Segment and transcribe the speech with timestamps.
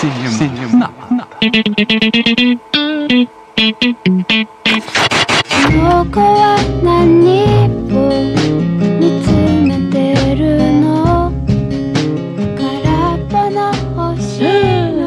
[0.00, 0.30] Cinema.
[0.30, 0.90] Cinema.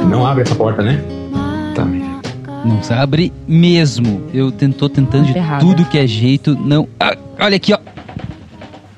[0.09, 1.01] Não abre essa porta, né?
[1.73, 4.23] Tá, Não abre mesmo.
[4.33, 5.65] Eu tô tentando de tá Errada.
[5.65, 6.55] tudo que é jeito.
[6.55, 6.87] Não.
[6.99, 7.79] Ah, olha aqui, ó.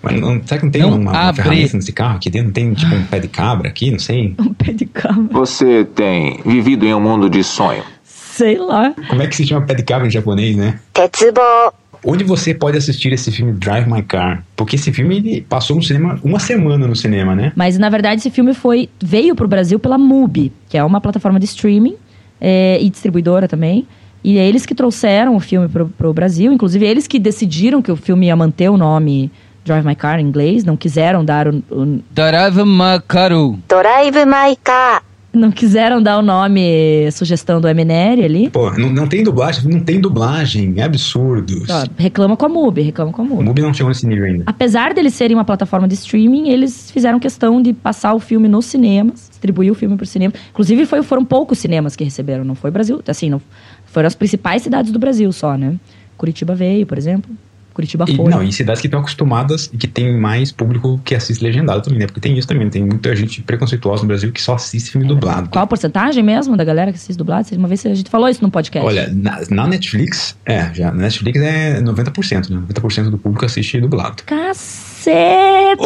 [0.03, 2.47] Mas não, será que não tem Não uma, uma ferramenta nesse carro aqui dentro?
[2.47, 3.89] Não tem tipo um pé de cabra aqui?
[3.89, 4.35] Não sei.
[4.43, 5.23] Um pé de cabra.
[5.31, 7.83] Você tem vivido em um mundo de sonho.
[8.03, 8.93] Sei lá.
[9.09, 10.79] Como é que se chama pé de cabra em japonês, né?
[10.93, 11.73] 鉄棒
[12.05, 14.43] Onde você pode assistir esse filme Drive My Car?
[14.57, 17.53] Porque esse filme ele passou no cinema uma semana no cinema, né?
[17.55, 21.39] Mas na verdade esse filme foi veio pro Brasil pela MUBI, que é uma plataforma
[21.39, 21.95] de streaming
[22.41, 23.87] é, e distribuidora também.
[24.21, 26.51] E é eles que trouxeram o filme pro, pro Brasil.
[26.51, 29.31] Inclusive, eles que decidiram que o filme ia manter o nome
[29.65, 31.63] Drive My Car em inglês, não quiseram dar o.
[31.71, 33.31] o Drive My Car.
[33.67, 35.03] Drive My Car.
[35.33, 38.49] Não quiseram dar o nome, sugestão do MNR ali?
[38.51, 41.63] Pô, não, não tem dublagem, não tem dublagem, é absurdo.
[41.97, 43.41] reclama com a MUBI, reclama com a MUBI.
[43.41, 44.43] A MUBI não chegou nesse nível ainda.
[44.45, 48.67] Apesar deles serem uma plataforma de streaming, eles fizeram questão de passar o filme nos
[48.67, 50.33] cinemas, distribuir o filme para o cinema.
[50.51, 53.41] Inclusive foi, foram poucos cinemas que receberam, não foi Brasil, assim, não,
[53.85, 55.73] foram as principais cidades do Brasil só, né?
[56.15, 57.35] Curitiba veio, por exemplo.
[57.73, 58.29] Curitiba E, foi.
[58.29, 61.99] não, e cidades que estão acostumadas e que tem mais público que assiste legendado também,
[61.99, 62.05] né?
[62.05, 65.49] Porque tem isso também, tem muita gente preconceituosa no Brasil que só assiste filme dublado.
[65.49, 67.47] Qual a porcentagem mesmo da galera que assiste dublado?
[67.53, 68.85] Uma vez a gente falou isso no podcast.
[68.87, 72.61] Olha, na, na Netflix, é, já, na Netflix é 90%, né?
[72.69, 74.23] 90% do público assiste dublado.
[74.23, 75.83] Caceta!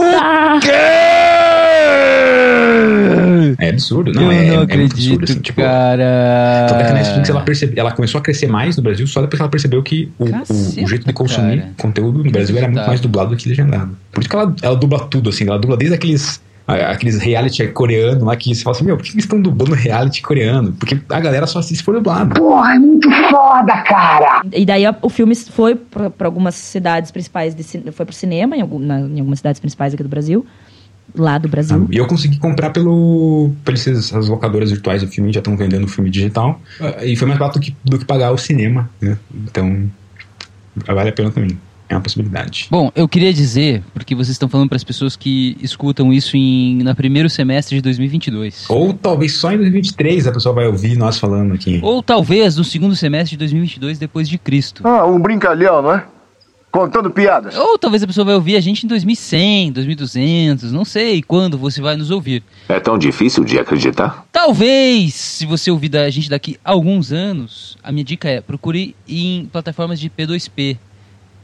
[3.59, 5.61] É absurdo, não, eu é, não é acredito, muito absurdo, assim, tipo...
[5.61, 6.65] cara.
[6.69, 9.21] Tanto é que a Netflix ela, percebe, ela começou a crescer mais no Brasil só
[9.21, 11.73] depois que ela percebeu que o, o- o Caceta, jeito de consumir cara.
[11.77, 13.97] conteúdo no Brasil era muito mais dublado do que legendado.
[14.11, 16.45] Por isso que ela, ela dubla tudo, assim, ela dubla desde aqueles.
[16.67, 20.21] Aqueles reality coreano lá que você fala assim, meu, por que eles estão dublando reality
[20.21, 20.73] coreano?
[20.73, 22.43] Porque a galera só assiste por dublado.
[24.51, 28.79] E daí o filme foi para algumas cidades principais, de, foi pro cinema, em, algum-
[28.79, 30.45] na- em algumas cidades principais aqui do Brasil.
[31.15, 31.87] Lá do Brasil.
[31.91, 35.87] E eu consegui comprar pelo, pelas as locadoras virtuais do filme, já estão vendendo o
[35.87, 36.61] filme digital.
[36.79, 39.17] Ah, E foi mais barato do que, do que pagar o cinema, né?
[39.45, 39.89] Então,
[40.85, 41.57] vale a pena também.
[41.89, 42.67] É uma possibilidade.
[42.69, 46.83] Bom, eu queria dizer, porque vocês estão falando para as pessoas que escutam isso em,
[46.83, 48.65] na primeiro semestre de 2022.
[48.67, 51.79] Ou talvez só em 2023 a pessoa vai ouvir nós falando aqui.
[51.81, 54.85] Ou talvez no segundo semestre de 2022 depois de Cristo.
[54.85, 56.03] Ah, um brincalhão, não é?
[56.77, 57.57] Contando piadas.
[57.57, 61.81] Ou talvez a pessoa vai ouvir a gente em 2100, 2200, não sei quando você
[61.81, 62.43] vai nos ouvir.
[62.69, 64.27] É tão difícil de acreditar?
[64.31, 68.95] Talvez, se você ouvir da gente daqui a alguns anos, a minha dica é procure
[69.09, 70.77] em plataformas de P2P.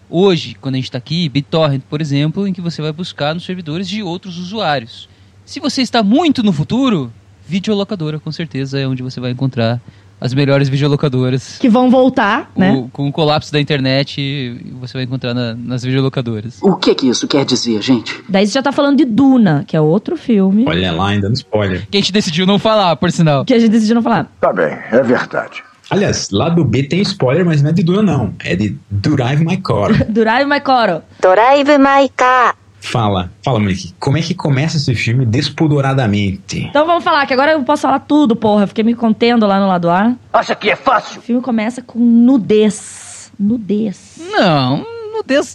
[0.08, 3.44] Hoje, quando a gente está aqui, BitTorrent, por exemplo, em que você vai buscar nos
[3.44, 5.10] servidores de outros usuários.
[5.44, 7.12] Se você está muito no futuro,
[7.48, 9.82] videolocadora, com certeza é onde você vai encontrar
[10.24, 11.58] as melhores videolocadoras.
[11.60, 12.72] Que vão voltar, né?
[12.72, 12.90] o, né?
[12.94, 16.60] Com o colapso da internet, você vai encontrar na, nas videolocadoras.
[16.62, 18.24] O que que isso quer dizer, gente?
[18.30, 20.64] Daí você já tá falando de Duna, que é outro filme.
[20.66, 21.86] Olha lá, ainda no spoiler.
[21.92, 23.44] Que a gente decidiu não falar, por sinal.
[23.44, 24.32] Que a gente decidiu não falar.
[24.40, 25.62] Tá bem, é verdade.
[25.90, 28.34] Aliás, lado B tem spoiler, mas não é de Duna, não.
[28.40, 31.04] É de Drive My Car Drive My Coro.
[31.20, 32.56] Drive My Car.
[32.94, 33.92] Fala, fala, Monique.
[34.00, 36.60] Como é que começa esse filme despodoradamente?
[36.60, 38.66] Então vamos falar, que agora eu posso falar tudo, porra.
[38.66, 40.14] Eu fiquei me contendo lá no lado A.
[40.32, 41.18] Acha que é fácil?
[41.18, 43.32] O filme começa com nudez.
[43.40, 44.22] Nudez.
[44.30, 44.86] Não,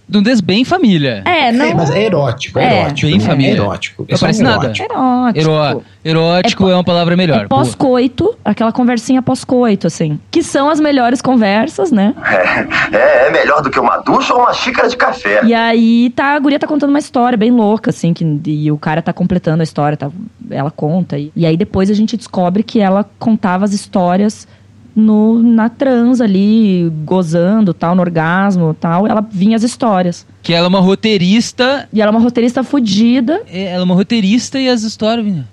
[0.08, 1.22] nudez bem família.
[1.24, 1.64] É, não.
[1.66, 2.80] É, mas é erótico, é, É.
[2.82, 3.10] erótico.
[3.10, 3.24] Bem né?
[3.24, 3.50] família.
[3.50, 4.06] É erótico.
[4.08, 4.64] Não parece nada.
[4.66, 4.92] erótico.
[4.92, 5.38] Erótico.
[5.38, 7.44] Eró- erótico É é, uma palavra melhor.
[7.44, 10.18] É pós-coito, aquela conversinha pós-coito, assim.
[10.30, 12.14] Que são as melhores conversas, né?
[12.92, 15.44] É, é melhor do que uma ducha ou uma xícara de café.
[15.44, 18.78] E aí tá, a guria tá contando uma história bem louca, assim, que, e o
[18.78, 20.10] cara tá completando a história, tá,
[20.50, 21.18] ela conta.
[21.18, 24.46] E, e aí depois a gente descobre que ela contava as histórias
[24.98, 29.06] no, na trans ali, gozando, tal, no orgasmo tal.
[29.06, 30.26] Ela vinha as histórias.
[30.42, 31.88] Que ela é uma roteirista.
[31.92, 33.42] E ela é uma roteirista fodida.
[33.50, 35.24] é, Ela é uma roteirista e as histórias.
[35.24, 35.48] menina.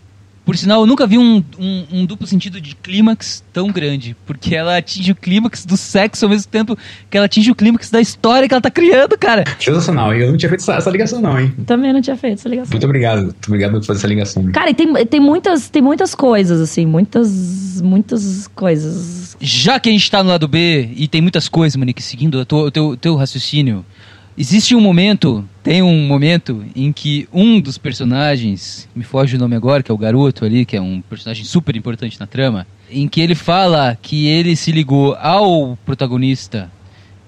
[0.45, 4.15] Por sinal, eu nunca vi um, um- um duplo sentido de clímax tão grande.
[4.27, 6.77] Porque ela atinge o clímax do sexo ao mesmo tempo
[7.09, 9.44] que ela atinge o clímax da história que ela tá criando, cara.
[9.59, 10.13] Sensacional.
[10.13, 11.51] Eu não tinha feito essa, essa ligação, não, hein?
[11.65, 12.71] Também não tinha feito essa ligação.
[12.71, 13.24] Muito obrigado.
[13.24, 14.51] Muito obrigado por fazer essa ligação.
[14.51, 19.36] Cara, e tem, tem, muitas, tem muitas coisas, assim, muitas, muitas coisas.
[19.42, 22.45] Já que a gente tá no lado B e tem muitas coisas, Monique, seguindo o
[22.45, 23.86] teu, teu, teu raciocínio,
[24.37, 29.55] existe um momento, tem um momento em que um dos personagens, me foge o nome
[29.55, 33.07] agora, que é o garoto ali, que é um personagem super importante na trama, em
[33.07, 36.69] que ele fala que ele se ligou ao protagonista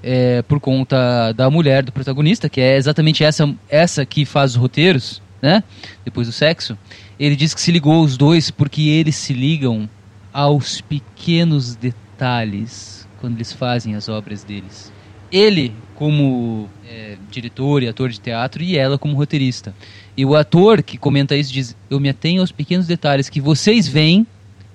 [0.04, 4.58] é, por conta da mulher do protagonista, que é exatamente essa, essa que faz os
[4.58, 5.64] roteiros, né?
[6.06, 6.78] Depois do sexo.
[7.20, 9.90] Ele diz que se ligou aos dois porque eles se ligam
[10.32, 14.92] aos pequenos detalhes quando eles fazem as obras deles.
[15.32, 19.74] Ele como é, diretor e ator de teatro e ela como roteirista.
[20.16, 23.88] E o ator que comenta isso diz: Eu me atenho aos pequenos detalhes que vocês
[23.88, 24.26] veem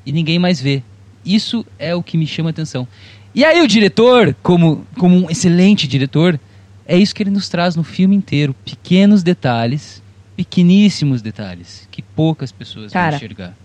[0.05, 0.83] e ninguém mais vê.
[1.25, 2.89] Isso é o que me chama a atenção.
[3.33, 6.41] E aí o diretor, como, como um excelente diretor,
[6.85, 8.53] é isso que ele nos traz no filme inteiro.
[8.65, 10.03] Pequenos detalhes,
[10.37, 13.57] pequeníssimos detalhes, que poucas pessoas Cara, vão enxergar.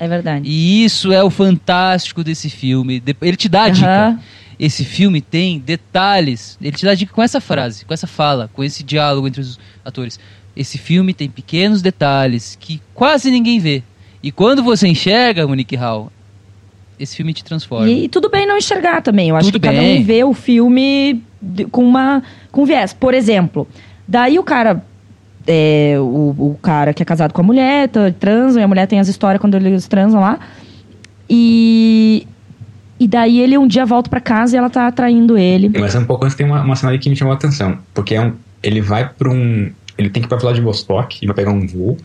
[0.00, 0.48] É verdade.
[0.48, 3.00] E isso é o fantástico desse filme.
[3.22, 3.86] Ele te dá a dica.
[3.86, 4.20] Aham.
[4.58, 6.58] Esse filme tem detalhes.
[6.60, 9.58] Ele te dá dica com essa frase, com essa fala, com esse diálogo entre os
[9.84, 10.18] atores.
[10.56, 13.82] Esse filme tem pequenos detalhes que quase ninguém vê.
[14.22, 16.10] E quando você enxerga, Monique Hall,
[16.98, 17.88] esse filme te transforma.
[17.88, 19.28] E, e tudo bem não enxergar também.
[19.28, 20.00] Eu acho Tudo que cada bem.
[20.00, 21.22] um vê o filme
[21.70, 22.92] com uma com viés.
[22.92, 23.66] Por exemplo,
[24.06, 24.84] daí o cara
[25.46, 28.86] é, o, o cara que é casado com a mulher, tá, transam, e a mulher
[28.86, 30.38] tem as histórias quando eles transam lá.
[31.28, 32.26] E
[32.98, 35.70] e daí ele um dia volta pra casa e ela tá traindo ele.
[35.78, 37.78] Mas um pouco antes tem uma, uma cena aí que me chamou a atenção.
[37.92, 38.32] Porque é um,
[38.62, 39.70] ele vai pra um.
[39.96, 41.96] Ele tem que ir pra Vladivostok e vai pegar um voo.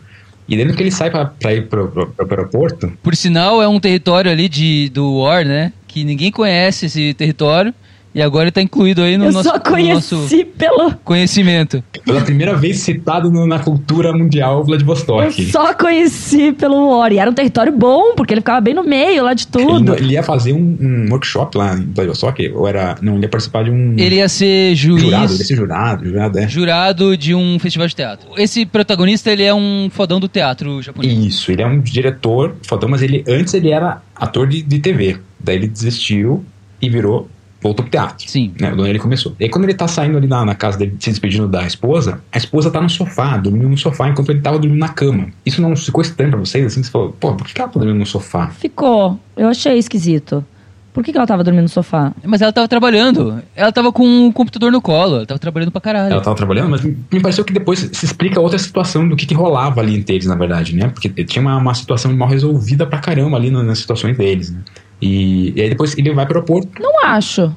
[0.48, 3.68] E dentro que ele sai pra, pra ir pro, pro, pro aeroporto, Por sinal, é
[3.68, 5.72] um território ali de, do War, né?
[5.86, 7.72] Que ninguém conhece esse território.
[8.12, 11.82] E agora ele tá incluído aí no Eu nosso, só no conheci nosso pelo conhecimento.
[12.04, 15.44] pela primeira vez citado no- na cultura mundial eu Vladivostok.
[15.50, 17.12] só conheci pelo War.
[17.12, 19.84] E era um território bom, porque ele ficava bem no meio lá de Ele, tudo.
[19.84, 22.96] não- ele ia fazer um, um workshop lá em Vladivostok, ou era.
[23.00, 23.94] Não, ele ia participar de um.
[23.96, 25.02] Ele ia ser juiz.
[25.02, 26.48] jurado, ele ia ser jurado, jurado, é.
[26.48, 28.28] jurado de um festival de teatro.
[28.36, 31.12] Esse protagonista, ele é um fodão do teatro japonês.
[31.16, 35.16] Isso, ele é um diretor fodão, mas ele antes ele era ator de, de TV.
[35.38, 36.44] Daí ele desistiu
[36.82, 37.28] e virou.
[37.62, 38.28] Voltou pro teatro.
[38.28, 38.52] Sim.
[38.60, 39.34] Né, ele começou.
[39.38, 42.20] E aí, quando ele tá saindo ali na, na casa dele, se despedindo da esposa,
[42.32, 45.28] a esposa tá no sofá, dormindo no sofá, enquanto ele tava dormindo na cama.
[45.44, 46.64] Isso não ficou estranho pra vocês?
[46.66, 48.48] Assim, você falou, pô, por que ela tá dormindo no sofá?
[48.48, 49.20] Ficou.
[49.36, 50.44] Eu achei esquisito.
[50.92, 52.12] Por que, que ela tava dormindo no sofá?
[52.24, 53.40] Mas ela tava trabalhando.
[53.54, 55.16] Ela tava com o computador no colo.
[55.18, 56.12] Ela tava trabalhando pra caralho.
[56.14, 59.32] Ela tava trabalhando, mas me pareceu que depois se explica outra situação do que, que
[59.34, 60.88] rolava ali entre eles, na verdade, né?
[60.88, 64.60] Porque tinha uma, uma situação mal resolvida pra caramba ali na- nas situações deles, né?
[65.00, 67.54] E, e aí depois ele vai pro aeroporto, Não acho.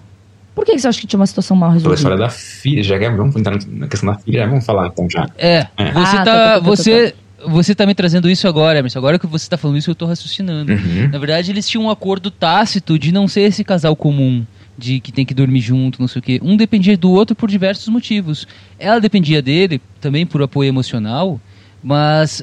[0.56, 1.96] Por que, você acha que tinha uma situação mal pela resolvida?
[2.00, 5.28] história da filha, já que vamos entrar na questão da filha, vamos falar então já.
[5.38, 5.92] É, É.
[5.92, 6.24] você Ah, tá, tá, tá.
[6.26, 7.16] tá, tá, você,
[7.48, 9.00] você tá me trazendo isso agora, Emerson.
[9.00, 10.72] Agora que você tá falando isso, eu tô raciocinando.
[10.72, 11.10] Uhum.
[11.12, 14.46] Na verdade, eles tinham um acordo tácito de não ser esse casal comum.
[14.78, 16.40] De que tem que dormir junto, não sei o quê.
[16.44, 18.48] Um dependia do outro por diversos motivos.
[18.80, 21.40] Ela dependia dele também por apoio emocional,
[21.84, 22.42] mas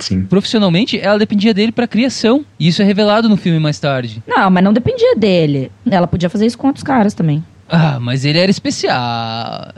[0.00, 0.22] Sim.
[0.22, 2.44] profissionalmente ela dependia dele pra criação.
[2.58, 4.22] E isso é revelado no filme mais tarde.
[4.26, 5.70] Não, mas não dependia dele.
[5.90, 7.44] Ela podia fazer isso com outros caras também.
[7.72, 9.72] Ah, mas ele era especial.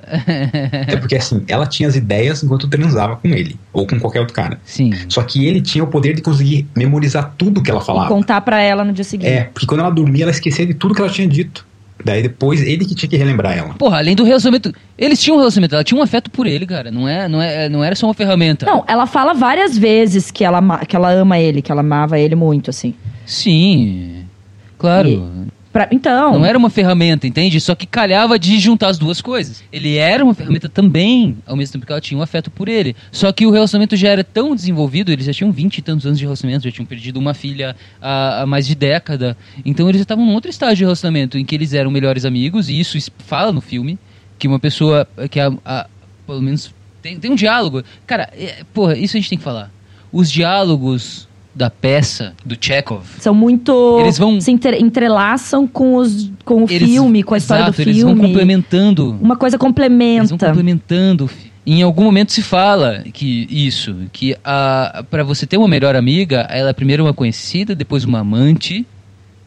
[0.89, 4.35] É porque assim, ela tinha as ideias enquanto transava com ele, ou com qualquer outro
[4.35, 4.59] cara.
[4.65, 4.93] Sim.
[5.09, 8.09] Só que ele tinha o poder de conseguir memorizar tudo que ela E falava.
[8.09, 9.29] contar pra ela no dia seguinte.
[9.29, 11.67] É, porque quando ela dormia, ela esquecia de tudo que ela tinha dito.
[12.05, 13.75] Daí depois ele que tinha que relembrar ela.
[13.75, 14.73] Porra, além do relacionamento.
[14.99, 16.91] Eles tinham um relacionamento, ela tinha um afeto por ele, cara.
[16.91, 18.67] Não, é, não, é, não era só uma ferramenta.
[18.67, 22.35] Não, ela fala várias vezes que ela, que ela ama ele, que ela amava ele
[22.35, 22.95] muito, assim.
[23.27, 24.25] Sim.
[24.79, 25.47] Claro.
[25.73, 27.59] Pra- então, Não era uma ferramenta, entende?
[27.59, 29.65] Só que calhava de juntar as duas coisas.
[29.73, 32.95] Ele era uma ferramenta também, ao mesmo tempo que ela tinha um afeto por ele.
[33.11, 36.19] Só que o relacionamento já era tão desenvolvido, eles já tinham 20 e tantos anos
[36.19, 39.35] de relacionamento, já tinham perdido uma filha há, há mais de década.
[39.65, 42.69] Então eles já estavam num outro estágio de relacionamento, em que eles eram melhores amigos,
[42.69, 43.99] e isso fala no filme,
[44.39, 45.87] que uma pessoa que a, a-
[46.27, 47.83] pelo menos tem, tem um diálogo.
[48.07, 49.71] Cara, é, porra, isso a gente tem que falar.
[50.13, 53.99] Os diálogos da peça, do Chekhov, são muito.
[54.01, 57.77] Eles vão- se entre- entrelaçam com, os, com o eles- filme, com a história exato,
[57.77, 58.15] do eles filme.
[58.15, 60.39] vão complementando Uma coisa Eles vão complementa.
[60.49, 61.31] complementando.
[61.65, 66.47] Em algum momento se fala que isso, que a para você ter uma melhor amiga,
[66.51, 68.85] ela é primeiro uma conhecida, depois uma amante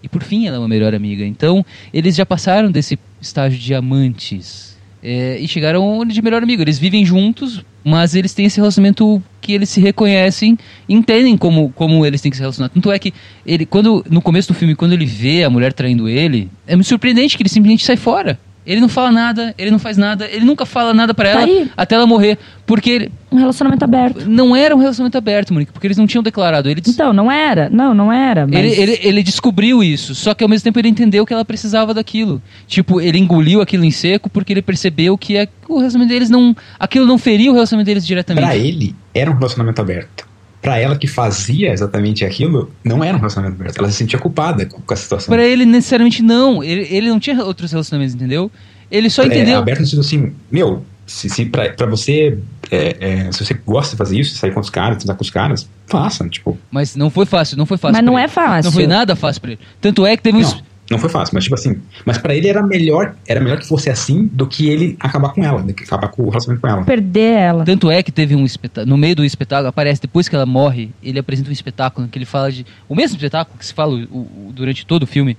[0.02, 1.26] e por fim ela é uma melhor amiga.
[1.26, 4.75] Então eles já passaram desse estágio de amantes
[5.06, 6.64] é, e chegaram de melhor amigo.
[6.64, 10.58] Eles vivem juntos, mas eles têm esse relacionamento que eles se reconhecem,
[10.90, 12.70] entendem como, como eles têm que se relacionar.
[12.70, 13.14] Tanto é que
[13.46, 16.88] ele, quando no começo do filme, quando ele vê a mulher traindo ele, é muito
[16.88, 18.40] surpreendente que ele simplesmente sai fora.
[18.66, 21.44] Ele não fala nada, ele não faz nada, ele nunca fala nada pra Tá ela
[21.46, 21.70] aí.
[21.78, 24.28] até ela morrer, porque ele, Um relacionamento aberto.
[24.28, 26.68] não era um relacionamento aberto, Monique, porque eles não tinham declarado.
[26.70, 27.70] Ele, des- Então, não era.
[27.70, 28.48] Não, não era.
[28.48, 28.58] Mas...
[28.58, 31.94] ele, ele, ele descobriu isso, só que ao mesmo tempo ele entendeu que ela precisava
[31.94, 32.42] daquilo.
[32.68, 36.56] Tipo, ele engoliu aquilo em seco porque ele percebeu que é- o relacionamento deles não.
[36.80, 38.46] Aquilo não feria o relacionamento deles diretamente.
[38.46, 40.26] Pra ele, era um relacionamento aberto.
[40.66, 43.78] Pra ela que fazia exatamente aquilo, não era um relacionamento aberto.
[43.78, 45.32] Ela se sentia culpada com, com a situação.
[45.34, 46.64] Pra ele, necessariamente, não.
[46.64, 48.52] Ele, ele não tinha outros relacionamentos, entendeu?
[48.90, 49.60] Ele só É, entendeu.
[49.60, 52.38] aberto no sentido assim, meu, se, se pra, pra você,
[52.72, 55.30] é, é, se você gosta de fazer isso, sair com os caras, transar com os
[55.30, 57.94] caras, faça, tipo, Mas não foi fácil, não foi fácil.
[57.98, 58.26] Mas não ele.
[58.26, 58.64] é fácil.
[58.66, 59.60] Não foi nada fácil pra ele.
[59.80, 60.52] Tanto é que teve um.
[60.90, 63.90] Não, foi fácil, mas tipo assim, mas pra ele era melhor, era melhor que fosse
[63.90, 66.84] assim do que ele acabar com ela, do que acabar com o relacionamento com ela.
[66.84, 67.64] Perder ela.
[67.66, 68.90] Tanto é que teve um espetáculo.
[68.90, 72.26] No meio do espetáculo, aparece depois que ela morre, ele apresenta um espetáculo que ele
[72.26, 72.66] fala de.
[72.88, 75.38] O mesmo espetáculo que se fala o- o- durante todo o filme,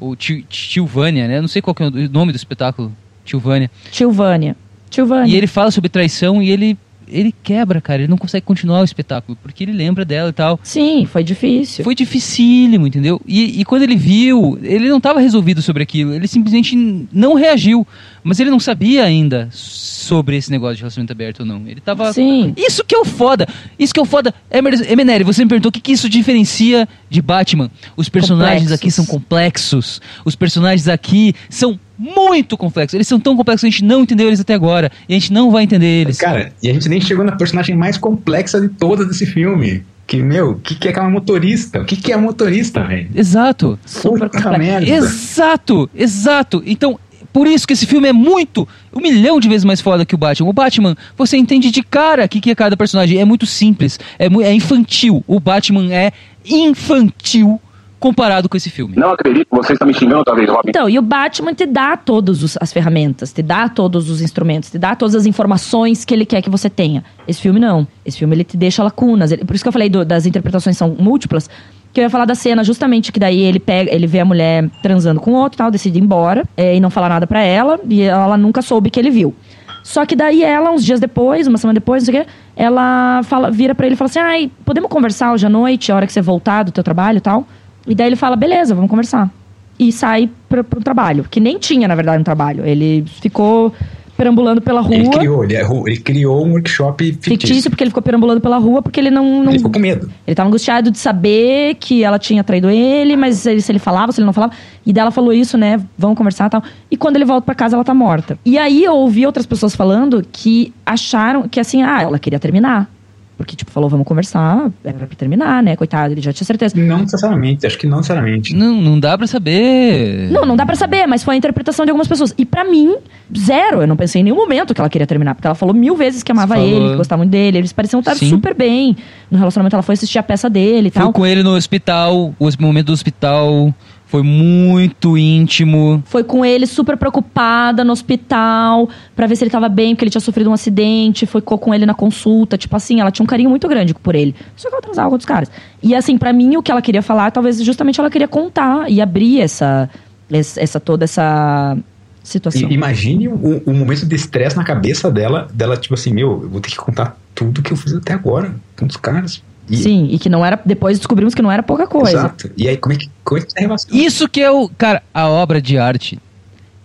[0.00, 1.40] o Ti- Tilvânia, né?
[1.40, 2.92] Não sei qual que é o nome do espetáculo.
[3.24, 3.70] Tilvânia.
[3.90, 4.56] Tilvânia.
[4.88, 5.30] Tilvânia.
[5.32, 6.78] E ele fala sobre traição e ele.
[7.08, 8.02] Ele quebra, cara.
[8.02, 10.58] Ele não consegue continuar o espetáculo, porque ele lembra dela e tal.
[10.62, 11.84] Sim, foi difícil.
[11.84, 13.20] Foi dificílimo, entendeu?
[13.26, 16.12] E, e quando ele viu, ele não estava resolvido sobre aquilo.
[16.12, 16.76] Ele simplesmente
[17.12, 17.86] não reagiu.
[18.22, 21.62] Mas ele não sabia ainda sobre esse negócio de relacionamento aberto ou não.
[21.66, 22.12] Ele tava.
[22.12, 22.52] Sim.
[22.56, 23.46] Isso que é o foda.
[23.78, 24.34] Isso que é o foda.
[24.50, 27.70] Emeneri, você me perguntou o que, que isso diferencia de Batman.
[27.96, 28.80] Os personagens Complexos.
[28.80, 30.00] aqui são complexos.
[30.24, 32.94] Os personagens aqui são muito complexos.
[32.94, 34.90] Eles são tão complexos que a gente não entendeu eles até agora.
[35.08, 36.18] E a gente não vai entender eles.
[36.18, 39.84] Cara, e a gente nem chegou na personagem mais complexa de todas desse filme.
[40.06, 41.80] Que, meu, o que, que é aquela motorista?
[41.80, 43.08] O que, que é motorista, velho?
[43.12, 43.78] Exato.
[44.02, 44.88] Puta merda.
[44.88, 46.62] Exato, exato.
[46.64, 46.96] Então,
[47.32, 50.18] por isso que esse filme é muito, um milhão de vezes mais foda que o
[50.18, 50.48] Batman.
[50.48, 53.18] O Batman, você entende de cara o que, que é cada personagem.
[53.18, 55.22] É muito simples, é, é infantil.
[55.26, 56.12] O Batman é
[56.48, 57.60] infantil
[57.98, 58.94] comparado com esse filme.
[58.96, 60.68] Não acredito que você está me xingando outra vez, Robin.
[60.68, 64.78] Então, e o Batman te dá todas as ferramentas, te dá todos os instrumentos, te
[64.78, 67.02] dá todas as informações que ele quer que você tenha.
[67.26, 67.86] Esse filme não.
[68.04, 69.32] Esse filme ele te deixa lacunas.
[69.32, 71.48] Ele- por isso que eu falei do- das interpretações são múltiplas.
[71.92, 74.68] Que eu ia falar da cena justamente que daí ele pega, ele vê a mulher
[74.82, 77.80] transando com outro, e tal, decide ir embora é, e não falar nada pra ela
[77.88, 79.34] e ela nunca soube que ele viu.
[79.82, 83.22] Só que daí ela, uns dias depois, uma semana depois, não sei o quê, ela
[83.22, 86.06] fala, vira pra ele e fala assim: ai, podemos conversar hoje à noite, a hora
[86.06, 87.46] que você voltar do teu trabalho e tal?
[87.86, 89.30] E daí ele fala: beleza, vamos conversar.
[89.78, 92.64] E sai pra, pro trabalho, que nem tinha, na verdade, um trabalho.
[92.64, 93.72] Ele ficou
[94.16, 94.94] perambulando pela rua.
[94.96, 97.30] Ele criou, ele, errou- ele criou um workshop fictício.
[97.32, 99.42] Fictício, porque ele ficou perambulando pela rua, porque ele não.
[99.42, 100.10] não Ele ficou com medo.
[100.26, 104.10] ele tava angustiado de saber que ela tinha traído ele, mas ele- se ele falava,
[104.12, 104.54] se ele não falava.
[104.86, 105.78] E daí ela falou isso, né?
[105.98, 106.62] Vamos conversar e tal.
[106.90, 108.38] E quando ele volta pra casa, ela tá morta.
[108.46, 112.90] E aí eu ouvi outras pessoas falando que acharam que assim, ah, ela queria terminar.
[113.36, 115.76] Porque, tipo, falou, vamos conversar, era pra terminar, né?
[115.76, 116.74] Coitado, ele já tinha certeza.
[116.78, 118.54] Não necessariamente, acho que não necessariamente.
[118.54, 120.30] Não, não dá pra saber.
[120.30, 122.34] Não, não dá pra saber, mas foi a interpretação de algumas pessoas.
[122.38, 122.96] E pra mim,
[123.36, 123.82] zero.
[123.82, 125.34] Eu não pensei em nenhum momento que ela queria terminar.
[125.34, 126.66] Porque ela falou mil vezes que amava Falou.
[126.68, 127.58] ele, que gostava muito dele.
[127.58, 128.30] Eles pareciam estar Sim.
[128.30, 128.96] super bem
[129.30, 129.76] no relacionamento.
[129.76, 131.12] Ela foi assistir a peça dele e Fui tal.
[131.12, 133.74] com ele no hospital, o momento do hospital
[134.06, 136.02] foi muito íntimo.
[136.06, 140.10] Foi com ele super preocupada no hospital pra ver se ele tava bem, porque ele
[140.10, 141.26] tinha sofrido um acidente.
[141.26, 142.56] Foi co- com ele na consulta.
[142.56, 144.34] Tipo assim, ela tinha um carinho muito grande por ele.
[144.56, 145.50] Só que ela transava com outros caras.
[145.82, 149.00] E assim, pra mim, o que ela queria falar, talvez justamente ela queria contar e
[149.00, 149.90] abrir essa,
[150.30, 151.76] essa, toda essa
[152.22, 152.70] situação.
[152.70, 156.60] Imagine o, o momento de estresse na cabeça dela, dela tipo assim, meu, eu vou
[156.60, 159.42] ter que contar tudo que eu fiz até agora com os caras.
[159.68, 160.60] E- Sim, e que não era.
[160.64, 162.18] Depois descobrimos que não era pouca coisa.
[162.18, 162.50] Exato.
[162.56, 163.96] E aí, como é que, como é que tá a relação?
[163.96, 164.68] Isso que é o.
[164.68, 166.18] Cara, a obra de arte,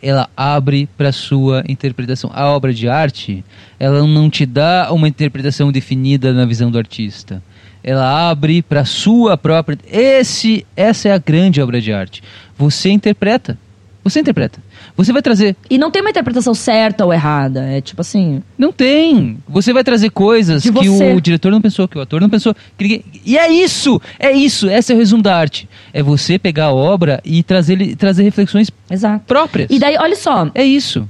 [0.02, 2.32] ela abre pra sua interpretação.
[2.34, 3.46] A obra de arte,
[3.80, 7.42] ela não te dá uma interpretação definida na visão do artista.
[7.84, 9.78] Ela abre pra sua própria.
[9.88, 12.24] Esse, essa é a grande obra de arte.
[12.58, 13.58] Você interpreta.
[14.04, 14.60] Você interpreta.
[14.96, 15.56] Você vai trazer.
[15.70, 17.64] E não tem uma interpretação certa ou errada.
[17.64, 18.42] É tipo assim.
[18.58, 19.38] Não tem.
[19.48, 22.56] Você vai trazer coisas que o diretor não pensou, que o ator não pensou.
[22.78, 24.02] que E é isso!
[24.20, 24.70] É isso!
[24.70, 25.68] Esse é o resumo da arte.
[25.94, 29.24] É você pegar a obra e trazer, trazer reflexões Exato.
[29.26, 29.70] próprias.
[29.70, 30.50] E daí, olha só.
[30.54, 31.08] É isso.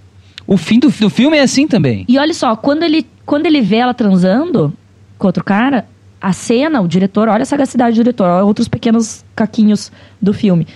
[0.47, 2.05] O fim do, do filme é assim também.
[2.07, 4.73] E olha só, quando ele, quando ele vê ela transando
[5.17, 5.85] com outro cara,
[6.19, 10.67] a cena, o diretor, olha a sagacidade do diretor, olha outros pequenos caquinhos do filme.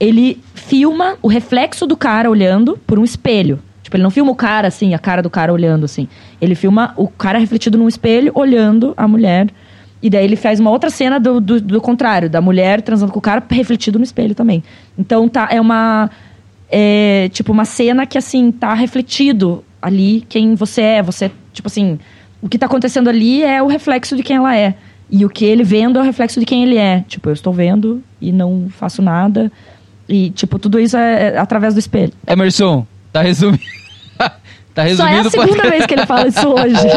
[0.00, 3.60] Ele filma o reflexo do cara olhando por um espelho.
[3.82, 6.08] Tipo, ele não filma o cara assim, a cara do cara olhando assim.
[6.40, 9.48] Ele filma o cara refletido num espelho olhando a mulher.
[10.02, 13.18] E daí ele faz uma outra cena do, do, do contrário, da mulher transando com
[13.18, 14.62] o cara refletido no espelho também.
[14.98, 16.10] Então tá, é uma.
[16.70, 21.02] É, tipo, uma cena que assim, tá refletido ali quem você é.
[21.02, 21.98] Você, tipo assim,
[22.40, 24.74] o que tá acontecendo ali é o reflexo de quem ela é.
[25.10, 27.04] E o que ele vendo é o reflexo de quem ele é.
[27.08, 29.50] Tipo, eu estou vendo e não faço nada.
[30.10, 32.12] E, tipo, tudo isso é, é através do espelho.
[32.26, 33.62] Emerson, tá resumindo.
[34.74, 35.30] tá resumindo.
[35.30, 36.76] Só é a segunda vez que ele fala isso hoje.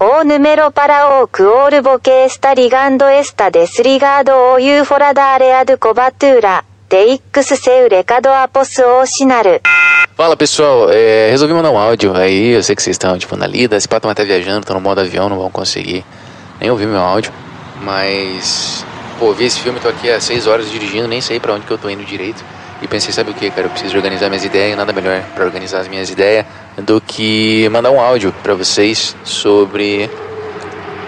[0.00, 5.78] O número para o cuore boque está ligando está desligado o ufora da área do
[5.78, 6.62] cobatura
[10.14, 13.46] Fala pessoal, é, resolvi mandar um áudio aí, eu sei que vocês estão tipo na
[13.46, 16.04] lida, se estão tá até viajando, estão no modo avião, não vão conseguir
[16.60, 17.32] nem ouvir meu áudio,
[17.82, 18.84] mas
[19.24, 21.72] pô, vi esse filme, tô aqui há seis horas dirigindo, nem sei para onde que
[21.72, 22.44] eu tô indo direito.
[22.82, 23.68] E pensei, sabe o que, cara?
[23.68, 26.44] Eu preciso organizar minhas ideias, nada melhor para organizar as minhas ideias
[26.76, 30.10] do que mandar um áudio para vocês sobre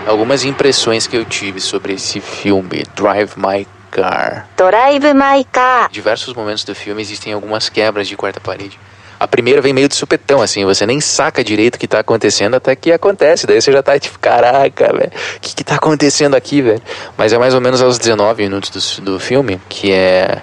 [0.07, 4.49] algumas impressões que eu tive sobre esse filme, Drive My Car.
[4.57, 5.89] Drive My Car.
[5.91, 8.79] Em diversos momentos do filme existem algumas quebras de quarta parede
[9.19, 12.55] a primeira vem meio de supetão, assim, você nem saca direito o que tá acontecendo
[12.55, 13.47] até que acontece.
[13.47, 16.83] Daí você já tá tipo, caraca, velho, o que que tá acontecendo aqui, velho?
[17.17, 20.43] Mas é mais ou menos aos 19 minutos do, do filme, que é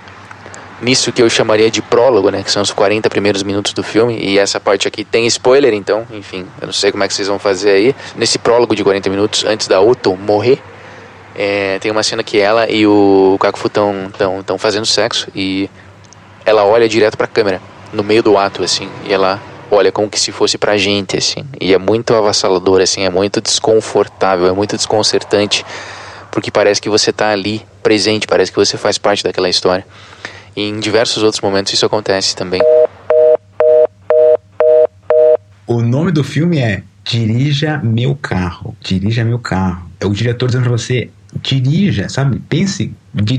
[0.81, 2.43] nisso que eu chamaria de prólogo, né?
[2.43, 4.17] Que são os 40 primeiros minutos do filme.
[4.19, 7.27] E essa parte aqui tem spoiler, então, enfim, eu não sei como é que vocês
[7.27, 7.95] vão fazer aí.
[8.15, 10.61] Nesse prólogo de 40 minutos, antes da Otto morrer,
[11.35, 15.69] é, tem uma cena que ela e o Kakufu estão tão, tão fazendo sexo e
[16.45, 17.61] ela olha direto pra câmera,
[17.93, 21.45] no meio do ato, assim, e ela olha como que se fosse pra gente, assim.
[21.61, 25.65] E é muito avassalador, assim, é muito desconfortável, é muito desconcertante,
[26.31, 29.85] porque parece que você tá ali, presente, parece que você faz parte daquela história.
[30.55, 32.61] E em diversos outros momentos isso acontece também.
[35.65, 38.75] O nome do filme é Dirija Meu Carro.
[38.79, 39.89] Dirija Meu Carro.
[39.99, 41.09] É o diretor dizendo pra você,
[41.41, 42.39] dirija, sabe?
[42.47, 42.93] Pense,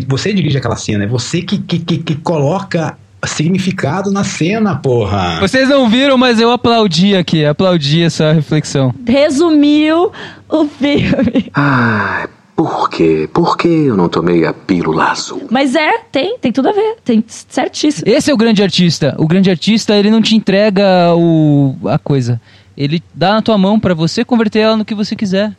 [0.09, 5.39] você dirige aquela cena, é você que, que, que, que coloca significado na cena, porra.
[5.41, 8.95] Vocês não viram, mas eu aplaudi aqui, aplaudi essa reflexão.
[9.07, 10.11] Resumiu
[10.49, 11.51] o filme.
[11.55, 12.27] Ai,
[12.57, 13.29] por quê?
[13.33, 15.47] Por que eu não tomei a pílula azul?
[15.51, 16.97] Mas é, tem, tem tudo a ver.
[17.05, 18.09] Tem certíssimo.
[18.09, 19.15] Esse é o grande artista.
[19.19, 22.41] O grande artista, ele não te entrega o, a coisa.
[22.77, 25.53] Ele dá na tua mão pra você converter ela no que você quiser.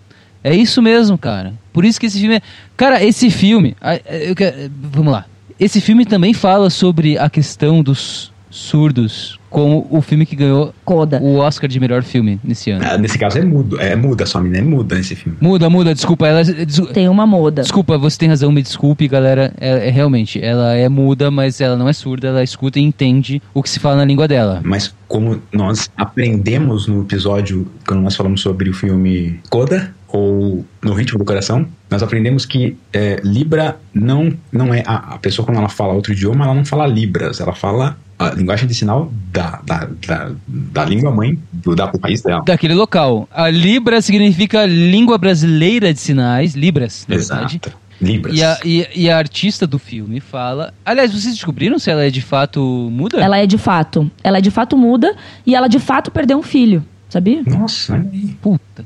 [0.43, 1.53] É isso mesmo, cara.
[1.73, 2.41] Por isso que esse filme é...
[2.77, 3.75] Cara, esse filme...
[3.81, 3.95] ah,
[4.27, 5.25] eu quero- Vamos lá.
[5.59, 11.19] Esse filme também fala sobre a questão dos surdos, como o filme que ganhou Coda.
[11.21, 12.85] o Oscar de melhor filme nesse ano.
[12.87, 15.37] Ah, Nesse caso é mudo, é muda, só menina é muda nesse filme.
[15.41, 16.25] Muda, muda, desculpa.
[16.27, 17.61] Ela, des- Tem uma moda.
[17.63, 19.53] Desculpa, você tem razão, me desculpe, galera.
[19.59, 23.41] É, é realmente, ela é muda, mas ela não é surda, ela escuta e entende
[23.53, 24.61] o que se fala na língua dela.
[24.63, 30.93] Mas como nós aprendemos no episódio, quando nós falamos sobre o filme Coda, ou No
[30.93, 34.83] Ritmo do Coração, nós aprendemos que é, Libra não, não é...
[34.85, 38.29] A, a pessoa, quando ela fala outro idioma, ela não fala Libras, ela fala a
[38.29, 42.43] linguagem de sinal da, da, da, da língua mãe do, da, do país dela.
[42.45, 43.27] Daquele local.
[43.31, 47.61] A Libra significa Língua Brasileira de Sinais, Libras, na verdade.
[47.63, 47.85] Exato.
[48.01, 48.37] Libras.
[48.37, 50.73] E a, e, e a artista do filme fala.
[50.85, 53.21] Aliás, vocês descobriram se ela é de fato muda?
[53.21, 54.09] Ela é de fato.
[54.23, 56.83] Ela é de fato muda e ela de fato perdeu um filho.
[57.09, 57.41] Sabia?
[57.45, 58.05] Nossa.
[58.41, 58.85] Puta.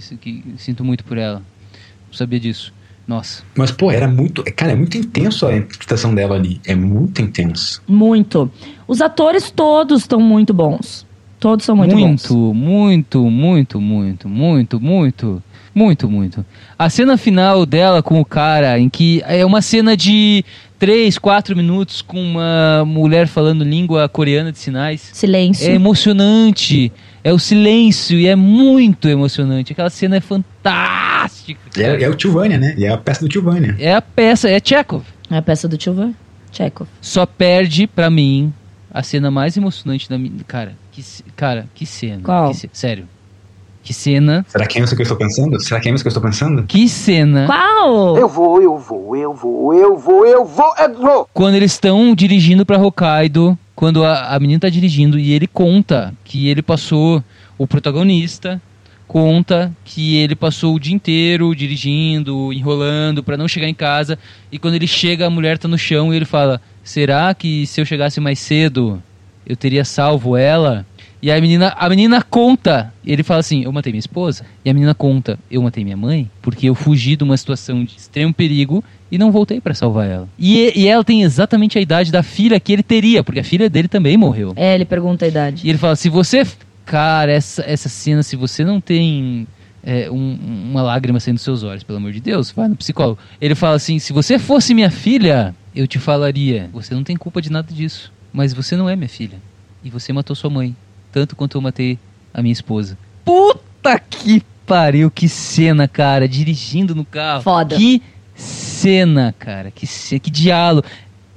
[0.00, 1.42] Que, que, sinto muito por ela.
[2.06, 2.72] Não sabia disso.
[3.06, 3.44] Nossa.
[3.54, 4.42] Mas, pô, era muito.
[4.54, 6.60] Cara, é muito intenso a interpretação dela ali.
[6.66, 7.82] É muito intenso.
[7.86, 8.50] Muito.
[8.86, 11.06] Os atores todos estão muito bons.
[11.38, 12.56] Todos são muito, muito, bons.
[12.56, 15.42] muito, muito, muito, muito, muito,
[15.74, 16.46] muito, muito.
[16.78, 20.42] A cena final dela com o cara, em que é uma cena de
[20.78, 25.10] 3, 4 minutos com uma mulher falando língua coreana de sinais.
[25.12, 25.70] Silêncio.
[25.70, 26.90] É emocionante.
[27.26, 29.72] É o silêncio e é muito emocionante.
[29.72, 31.58] Aquela cena é fantástica.
[31.76, 32.74] É, é o Tilvânia, né?
[32.78, 33.74] E é a peça do Tilvânia.
[33.80, 35.02] É a peça, é Chekhov.
[35.28, 36.12] É a peça do Tchuvan.
[36.52, 36.88] Chekhov.
[37.00, 38.52] Só perde pra mim
[38.92, 40.32] a cena mais emocionante da minha.
[40.46, 41.02] Cara, que,
[41.34, 42.20] cara, que cena.
[42.22, 42.50] Qual?
[42.50, 43.08] Que ce- Sério.
[43.82, 44.44] Que cena.
[44.48, 45.60] Será que é isso que eu estou pensando?
[45.60, 46.62] Será que é isso que eu estou pensando?
[46.64, 47.46] Que cena.
[47.46, 48.16] Qual?
[48.16, 51.28] Eu vou, eu vou, eu vou, eu vou, eu vou, eu vou.
[51.34, 56.14] Quando eles estão dirigindo pra Hokkaido, quando a, a menina tá dirigindo e ele conta
[56.24, 57.22] que ele passou,
[57.58, 58.60] o protagonista
[59.06, 64.18] conta que ele passou o dia inteiro dirigindo, enrolando pra não chegar em casa
[64.50, 67.80] e quando ele chega a mulher tá no chão e ele fala: "Será que se
[67.80, 69.00] eu chegasse mais cedo
[69.46, 70.86] eu teria salvo ela?"
[71.26, 74.44] E a menina, a menina conta, ele fala assim: "Eu matei minha esposa".
[74.64, 77.96] E a menina conta: "Eu matei minha mãe porque eu fugi de uma situação de
[77.96, 80.28] extremo perigo e não voltei pra salvar ela".
[80.38, 83.68] E, e ela tem exatamente a idade da filha que ele teria, porque a filha
[83.68, 84.52] dele também morreu.
[84.54, 85.66] É, ele pergunta a idade.
[85.66, 86.46] E ele fala: se você.
[86.84, 89.48] Cara, essa, essa cena, se você não tem
[89.82, 90.38] é, um-
[90.70, 93.18] uma lágrima saindo dos seus olhos, pelo amor de Deus, vai no psicólogo.
[93.40, 97.42] Ele fala assim: se você fosse minha filha, eu te falaria: você não tem culpa
[97.42, 98.12] de nada disso.
[98.32, 99.38] Mas você não é minha filha.
[99.82, 100.76] E você matou sua mãe.
[101.16, 101.98] Tanto quanto eu matei
[102.34, 102.98] a minha esposa.
[103.24, 106.28] Puta que pariu, que cena, cara.
[106.28, 107.40] Dirigindo no carro.
[107.42, 107.74] Foda.
[107.74, 108.02] Que
[108.34, 109.70] cena, cara.
[109.70, 110.86] Que, ce- que diálogo.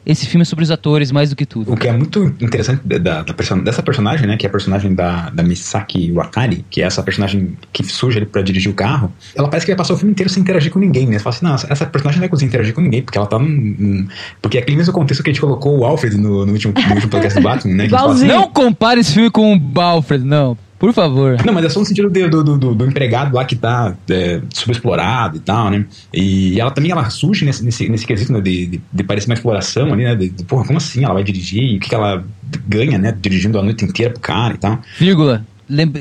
[0.06, 1.72] Esse filme é sobre os atores mais do que tudo.
[1.74, 4.38] O que é muito interessante da, da person- dessa personagem, né?
[4.38, 8.26] Que é a personagem da, da Misaki Wakari, que é essa personagem que surge ali
[8.26, 9.12] pra dirigir o carro.
[9.36, 11.18] Ela parece que vai passar o filme inteiro sem interagir com ninguém, né?
[11.18, 13.38] Você fala assim, não, essa personagem não vai conseguir interagir com ninguém, porque ela tá
[13.38, 13.48] num.
[13.48, 14.08] num-
[14.42, 16.94] porque é aquele mesmo contexto que a gente colocou o Alfred no, no último, no
[16.96, 17.88] último podcast do Batman, né?
[18.12, 18.28] assim.
[18.28, 20.58] Não compare esse filme com o Alfred, não.
[20.80, 21.38] Por favor.
[21.46, 23.94] Não, mas é só no sentido de- do, do, do- do empregado lá que tá
[24.10, 25.86] é, subexplorado e tal, né?
[26.14, 29.34] E ela também ela surge nesse, nesse, nesse quesito né, de, de, de parecer uma
[29.34, 30.16] exploração ali, né?
[30.16, 31.04] De, de, porra, como assim?
[31.04, 31.62] Ela vai dirigir?
[31.64, 32.24] E o que, que ela
[32.68, 33.14] ganha, né?
[33.20, 34.80] Dirigindo a noite inteira pro cara e tal.
[34.98, 35.46] Vírgula.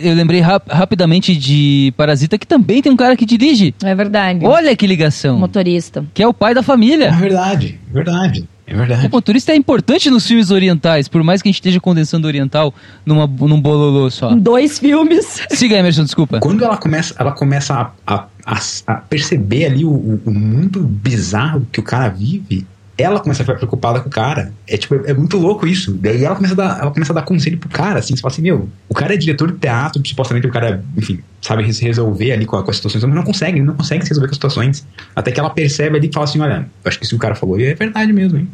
[0.02, 3.74] Eu lembrei rap- rapidamente de Parasita, que também tem um cara que dirige.
[3.84, 4.46] É verdade.
[4.46, 5.38] Olha que ligação.
[5.38, 6.06] Motorista.
[6.14, 7.10] Que é o pai da É família.
[7.12, 8.48] verdade, é verdade.
[8.70, 9.06] É verdade.
[9.06, 12.28] O motorista é importante nos filmes orientais, por mais que a gente esteja condensando o
[12.28, 12.74] oriental
[13.06, 14.30] numa, num bololô só.
[14.30, 15.40] Em dois filmes.
[15.50, 16.38] Siga, Emerson, desculpa.
[16.40, 21.66] Quando ela começa, ela começa a, a, a- a perceber ali o- o mundo bizarro
[21.72, 22.66] que o cara vive,
[22.98, 24.52] ela começa a ficar preocupada com o cara.
[24.66, 25.92] É tipo, é, é muito louco isso.
[25.94, 28.32] Daí ela começa a dar, ela começa a dar conselho pro cara, assim, você fala
[28.32, 32.32] assim, meu, o cara é diretor de teatro, supostamente o cara, enfim, sabe se resolver
[32.32, 34.36] ali com, a- com as situações, mas não consegue, não consegue se resolver com as
[34.36, 34.86] situações.
[35.14, 37.34] Até que ela percebe ali e fala assim, olha, acho que isso que o cara
[37.36, 38.48] falou é verdade mesmo, hein?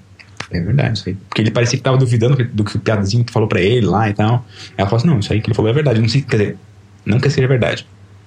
[0.51, 1.15] É verdade isso aí.
[1.15, 4.11] Porque ele parecia que tava duvidando do que o piadazinho que falou pra ele lá
[4.11, 4.45] e tal.
[4.77, 6.01] Ela falou assim, não, isso aí que ele falou é verdade.
[6.01, 6.57] Não sei, quer dizer,
[7.07, 7.87] não que seja verdade.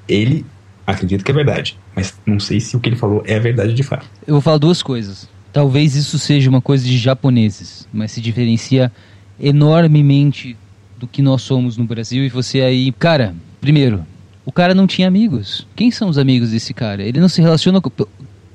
[0.10, 0.43] Ele
[0.86, 3.84] acredita que é verdade, mas não sei se o que ele falou é verdade de
[3.84, 4.06] fato.
[4.25, 5.30] Eu vou falar duas coisas.
[5.57, 8.91] Talvez isso seja uma coisa de japoneses, mas se diferencia
[9.39, 10.55] enormemente
[10.99, 12.23] do que nós somos no Brasil.
[12.23, 14.05] E você aí, cara, primeiro,
[14.45, 15.65] o cara não tinha amigos.
[15.75, 17.01] Quem são os amigos desse cara?
[17.01, 17.89] Ele não se relaciona com.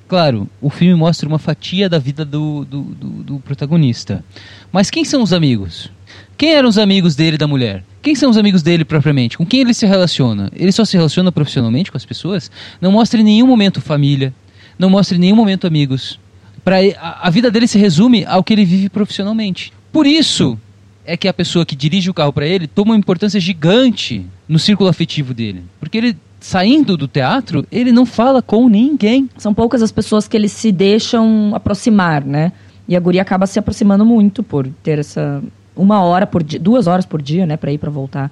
[0.07, 4.25] Claro, o filme mostra uma fatia da vida do, do, do, do protagonista.
[4.71, 5.91] Mas quem são os amigos?
[6.39, 7.83] Quem eram os amigos dele da mulher?
[8.01, 9.37] Quem são os amigos dele propriamente?
[9.37, 10.53] Com quem ele se relaciona?
[10.55, 12.49] Ele só se relaciona profissionalmente com as pessoas?
[12.81, 14.33] Não mostra em nenhum momento família.
[14.79, 16.22] Não mostra em nenhum momento amigos.
[16.65, 19.73] Pra, e- a, vida dele se resume ao que ele vive profissionalmente.
[19.93, 20.59] Por isso
[21.05, 24.59] é que a pessoa que dirige o carro para ele toma uma importância gigante no
[24.59, 25.65] círculo afetivo dele.
[25.81, 29.29] Porque ele, saindo do teatro, ele não fala com ninguém.
[29.37, 32.53] São poucas as pessoas que eles se deixam aproximar, né?
[32.89, 35.43] E a guria acaba se aproximando muito por ter essa
[35.75, 38.31] uma hora por dia, duas horas por dia, né, Pra ir pra voltar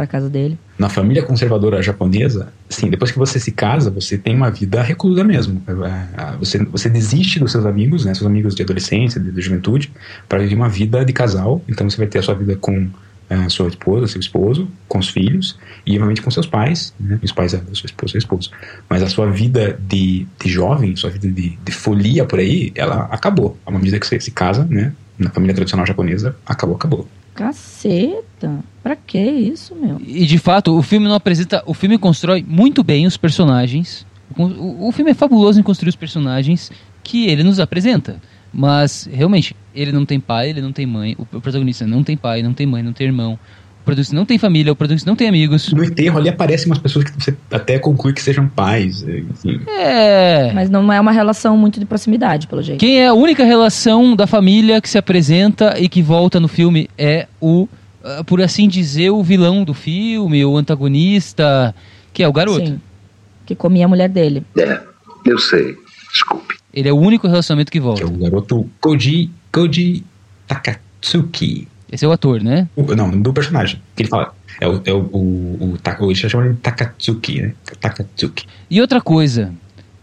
[0.00, 0.58] pra casa dele.
[0.78, 5.22] Na família conservadora japonesa, sim, depois que você se casa, você tem uma vida reclusa
[5.22, 5.62] mesmo.
[5.66, 5.72] É,
[6.22, 9.92] é, Você, você desiste dos seus amigos, né, seus amigos de adolescência, de, de juventude,
[10.28, 11.62] para viver uma vida de casal.
[11.68, 12.88] Então você vai ter a sua vida com
[13.28, 16.94] é, sua esposa, seu esposo, com os filhos e, obviamente, com seus pais.
[16.98, 17.18] Né?
[17.22, 18.50] Os pais da sua esposa, seu esposo.
[18.88, 23.04] Mas a sua vida de, de jovem, sua vida de, de folia por aí, ela
[23.10, 23.58] acabou.
[23.66, 27.06] A medida que você se casa, né, na família tradicional japonesa, acabou, acabou.
[27.40, 28.62] Caceta.
[28.82, 30.00] Pra que isso, meu?
[30.06, 31.62] E de fato, o filme não apresenta.
[31.66, 34.06] O filme constrói muito bem os personagens.
[34.36, 36.70] O, o- filme é fabuloso em construir os personagens
[37.02, 38.20] que ele nos apresenta.
[38.52, 41.16] Mas, realmente, ele não tem pai, ele não tem mãe.
[41.18, 43.38] O protagonista não tem pai, não tem mãe, não tem irmão.
[43.80, 45.72] O protagonista não tem família, o protagonista não tem amigos.
[45.72, 49.02] No enterro ali aparecem umas pessoas que você até conclui que sejam pais.
[49.02, 49.60] Enfim.
[49.66, 50.52] É.
[50.52, 52.78] Mas não é uma relação muito de proximidade, pelo jeito.
[52.78, 56.88] Quem é a única relação da família que se apresenta e que volta no filme
[56.96, 57.66] é o,
[58.04, 61.74] ah, por assim dizer, o vilão do filme, o antagonista,
[62.12, 62.66] que é o garoto.
[62.66, 62.80] Sim.
[63.46, 64.44] Que comia a mulher dele.
[64.56, 64.78] É,
[65.24, 65.74] eu sei.
[66.12, 66.54] Desculpe.
[66.72, 68.02] Ele é o único relacionamento que Que volta.
[68.02, 70.04] é o garoto Koji, Koji
[70.46, 71.66] Takatsuki.
[71.90, 72.68] Esse é o ator, né?
[72.76, 73.80] O- não, do personagem.
[73.96, 74.32] Que ele fala.
[74.60, 74.80] É o.
[74.84, 77.54] É o, o, o, ele chama de Takatsuki, né?
[77.80, 78.46] Takatsuki.
[78.70, 79.52] E outra coisa,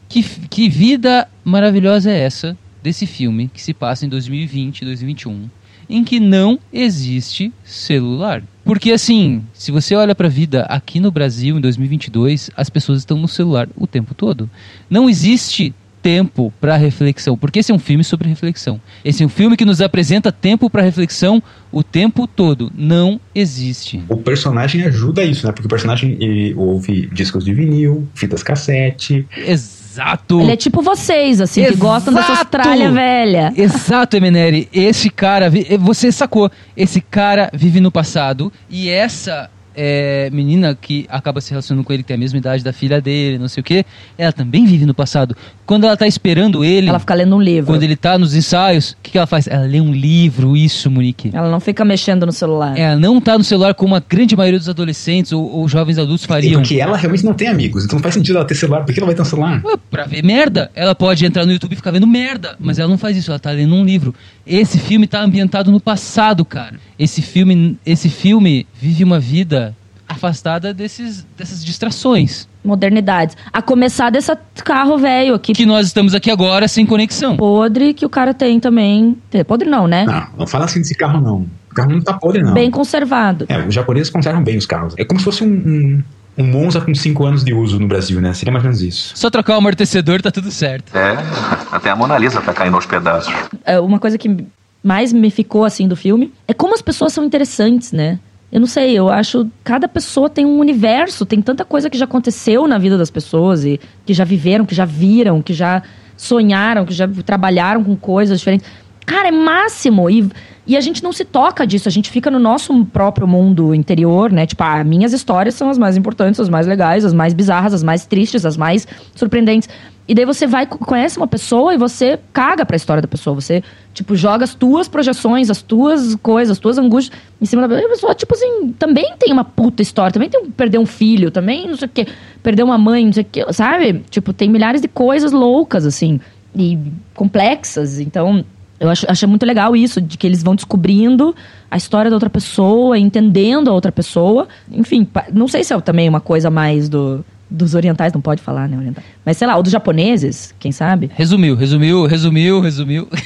[0.09, 5.49] que, que vida maravilhosa é essa desse filme que se passa em 2020, 2021,
[5.89, 8.43] em que não existe celular?
[8.65, 13.17] Porque assim, se você olha pra vida aqui no Brasil em 2022, as pessoas estão
[13.17, 14.49] no celular o tempo todo.
[14.89, 15.73] Não existe
[16.07, 18.79] tempo para reflexão, porque esse é um filme sobre reflexão.
[19.03, 22.71] Esse é um filme que nos apresenta tempo para reflexão o tempo todo.
[22.73, 24.01] Não existe.
[24.07, 25.51] O personagem ajuda isso, né?
[25.51, 29.27] Porque o personagem ele ouve discos de vinil, fitas cassete.
[29.35, 30.39] Exato.
[30.39, 32.55] Ele é tipo vocês, assim, que gostam dessa Exato!
[32.57, 33.53] Austrália velha.
[33.57, 34.69] Exato, Emeneri.
[34.71, 41.05] Esse cara, vi- você sacou, esse cara vive no passado e essa é, menina que
[41.07, 43.61] acaba se relacionando com ele, que tem a mesma idade da filha dele, não sei
[43.61, 43.85] o que,
[44.17, 45.35] ela também vive no passado.
[45.67, 47.65] Quando ela tá esperando ele, Ela fica lendo um livro.
[47.73, 49.47] quando ele tá nos ensaios, o que, que ela faz?
[49.47, 51.29] Ela lê um livro, isso, Monique.
[51.33, 52.77] Ela não fica mexendo no celular.
[52.79, 56.25] Ela não tá no celular como a grande maioria dos adolescentes ou, ou jovens adultos
[56.25, 56.61] fariam.
[56.61, 57.83] Porque ela realmente não tem amigos.
[57.83, 58.85] Então não faz sentido ela ter celular.
[58.85, 59.61] Por que ela vai ter um celular?
[59.65, 60.71] Ué, Pra ver merda.
[60.73, 62.55] Ela pode entrar no YouTube e ficar vendo merda.
[62.59, 64.15] Mas ela não faz isso, ela tá lendo um livro.
[64.45, 66.79] Esse filme tá ambientado no passado, cara.
[66.97, 69.75] Esse filme, esse filme vive uma vida
[70.07, 72.47] afastada desses, dessas distrações.
[72.63, 73.35] Modernidades.
[73.51, 74.31] A começar desse
[74.63, 77.37] carro velho aqui, Que nós estamos aqui agora sem conexão.
[77.37, 79.17] podre, que o cara tem também.
[79.29, 80.05] Tem- Podre não, né?
[80.05, 81.45] Não, não fala assim desse carro, não.
[81.71, 82.53] O carro não tá podre, não.
[82.53, 83.45] Bem conservado.
[83.49, 84.93] É, os japoneses conservam bem os carros.
[84.97, 86.03] É como se fosse um, um,
[86.37, 88.33] um Monza com 5 anos de uso no Brasil, né?
[88.33, 89.11] Seria mais ou menos isso.
[89.15, 90.95] Só trocar o amortecedor tá tudo certo.
[90.97, 91.15] É,
[91.71, 93.33] até a Mona Lisa tá caindo aos pedaços.
[93.63, 94.45] É, Uma coisa que
[94.83, 98.19] mais me ficou assim do filme é como as pessoas são interessantes, né?
[98.51, 102.05] Eu não sei, eu acho cada pessoa tem um universo, tem tanta coisa que já
[102.05, 105.83] aconteceu na vida das pessoas e que já viveram, que já viram, que já
[106.15, 108.65] sonharam, que já trabalharam com coisas diferentes.
[109.05, 110.09] Cara, é máximo.
[110.09, 110.29] E,
[110.65, 114.31] e a gente não se toca disso, a gente fica no nosso próprio mundo interior,
[114.31, 114.45] né?
[114.45, 117.83] Tipo, ah, minhas histórias são as mais importantes, as mais legais, as mais bizarras, as
[117.83, 119.69] mais tristes, as mais surpreendentes.
[120.07, 123.35] E daí você vai, conhece uma pessoa e você caga pra história da pessoa.
[123.35, 123.61] Você,
[123.93, 127.81] tipo, joga as tuas projeções, as tuas coisas, as tuas angústias em cima da pessoa.
[127.81, 130.13] E a pessoa, tipo assim, também tem uma puta história.
[130.13, 132.07] Também tem um, perder um filho, também não sei o quê.
[132.41, 134.01] Perder uma mãe, não sei o quê, sabe?
[134.09, 136.21] Tipo, tem milhares de coisas loucas, assim.
[136.55, 136.79] E
[137.13, 137.99] complexas.
[137.99, 138.45] Então,
[138.79, 141.35] eu acho, acho muito legal isso, de que eles vão descobrindo
[141.69, 144.47] a história da outra pessoa, entendendo a outra pessoa.
[144.71, 148.67] Enfim, não sei se é também uma coisa mais do, dos orientais, não pode falar,
[148.67, 148.77] né?
[148.77, 149.05] Orientais.
[149.25, 151.09] Mas sei lá, ou dos japoneses, quem sabe?
[151.15, 153.07] Resumiu, resumiu, resumiu, resumiu.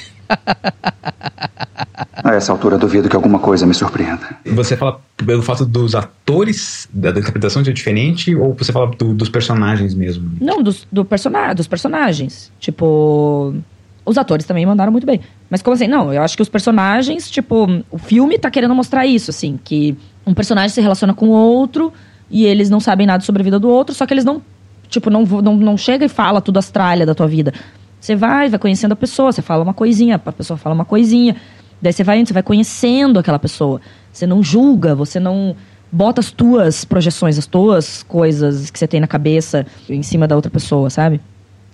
[2.23, 4.21] A essa altura, duvido que alguma coisa me surpreenda.
[4.45, 9.13] Você fala pelo fato dos atores, da, da interpretação ser diferente, ou você fala do-
[9.13, 10.31] dos personagens mesmo?
[10.39, 12.51] Não, dos, do persona dos personagens.
[12.59, 13.55] Tipo.
[14.03, 15.21] Os atores também mandaram muito bem.
[15.49, 15.87] Mas como assim?
[15.87, 19.95] Não, eu acho que os personagens, tipo, o filme tá querendo mostrar isso, assim, que
[20.25, 21.93] um personagem se relaciona com o outro
[22.31, 24.41] e eles não sabem nada sobre a vida do outro, só que eles não,
[24.89, 26.71] tipo, não, não, não chega e fala tudo as
[27.05, 27.53] da tua vida.
[27.99, 31.35] Você vai, vai conhecendo a pessoa, você fala uma coisinha, a pessoa fala uma coisinha.
[31.81, 33.81] Daí você vai você vai conhecendo aquela pessoa.
[34.11, 35.55] Você não julga, você não
[35.91, 40.35] bota as tuas projeções, as tuas coisas que você tem na cabeça em cima da
[40.35, 41.19] outra pessoa, sabe?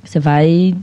[0.04, 0.76] Você vai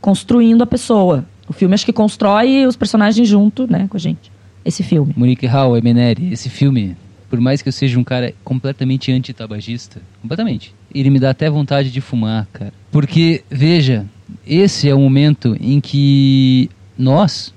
[0.00, 1.24] construindo a pessoa.
[1.48, 4.30] O filme acho que constrói os personagens junto, né, com a gente.
[4.64, 5.14] Esse filme.
[5.16, 6.96] Monique Hall, Emeneri, esse filme,
[7.30, 11.90] por mais que eu seja um cara completamente anti-tabagista, completamente, ele me dá até vontade
[11.90, 12.72] de fumar, cara.
[12.90, 14.04] Porque, veja,
[14.44, 17.54] esse é o momento em que nós,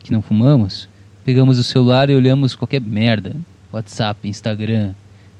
[0.00, 0.88] que não fumamos,
[1.24, 3.34] pegamos o celular e olhamos qualquer merda.
[3.72, 4.92] WhatsApp, Instagram,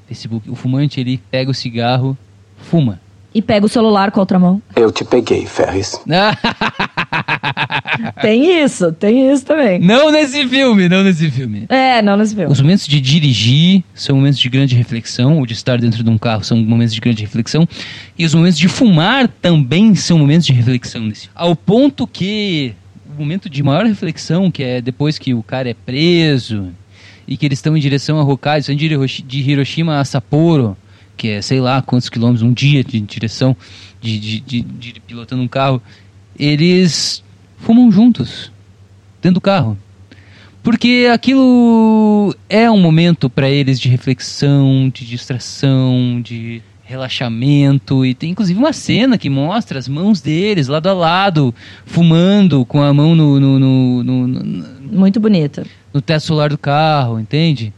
[0.07, 0.49] Facebook.
[0.49, 2.17] O fumante, ele pega o cigarro,
[2.57, 2.99] fuma.
[3.33, 4.61] E pega o celular com a outra mão.
[4.75, 6.01] Eu te peguei, Ferris.
[8.21, 9.79] Tem isso, tem isso também.
[9.79, 11.65] não nesse filme, não nesse filme.
[11.69, 12.51] É, não nesse filme.
[12.51, 16.17] Os momentos de dirigir são momentos de grande reflexão, ou de estar dentro de um
[16.17, 17.67] carro são momentos de grande reflexão,
[18.17, 21.01] e os momentos de fumar também são momentos de reflexão.
[21.01, 21.29] Nesse.
[21.33, 22.73] Ao ponto que
[23.15, 26.69] o momento de maior reflexão, que é depois que o cara é preso
[27.27, 30.77] e que eles estão em direção a Hokkaido, estão de Hiroshima a Sapporo,
[31.15, 33.55] que é sei lá quantos quilômetros, um dia de direção,
[34.01, 35.81] de, de, de, de pilotando um carro,
[36.37, 37.23] eles
[37.57, 38.51] fumam juntos,
[39.21, 39.77] dentro do carro.
[40.63, 48.05] Porque aquilo é um momento para eles de reflexão, de distração, de relaxamento.
[48.05, 51.53] E tem inclusive uma cena que mostra as mãos deles lado a lado,
[51.85, 55.65] fumando com a mão no, no, no, no, Muito bonita.
[55.93, 57.71] no teto solar do carro, entende?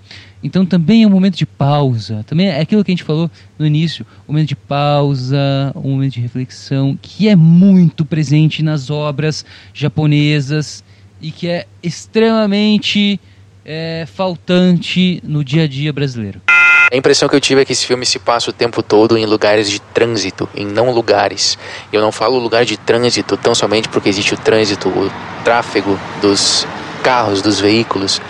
[0.47, 2.23] Então também é um momento de pausa.
[2.25, 3.29] Também é aquilo que a gente falou
[3.59, 5.37] no início, um momento de pausa,
[5.75, 10.83] um momento de reflexão, que é muito presente nas obras japonesas
[11.21, 13.19] e que é extremamente
[13.65, 16.41] é, faltante no dia a dia brasileiro.
[16.89, 19.25] A impressão que eu tive é que esse filme se passa o tempo todo em
[19.25, 21.57] lugares de trânsito, em não lugares.
[21.91, 25.11] Eu não falo lugar de trânsito tão somente porque existe o trânsito, o
[25.43, 26.65] tráfego dos
[27.03, 28.21] carros, dos veículos,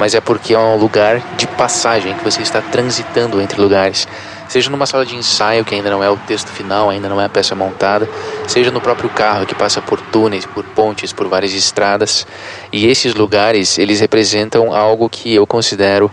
[0.00, 4.08] mas é porque é um lugar de passagem, que você está transitando entre lugares.
[4.48, 7.26] Seja numa sala de ensaio, que ainda não é o texto final, ainda não é
[7.26, 8.08] a peça montada,
[8.48, 12.26] seja no próprio carro, que passa por túneis, por pontes, por várias estradas.
[12.72, 16.10] E esses lugares, eles representam algo que eu considero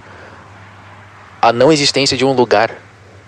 [1.41, 2.87] a não existência de um lugar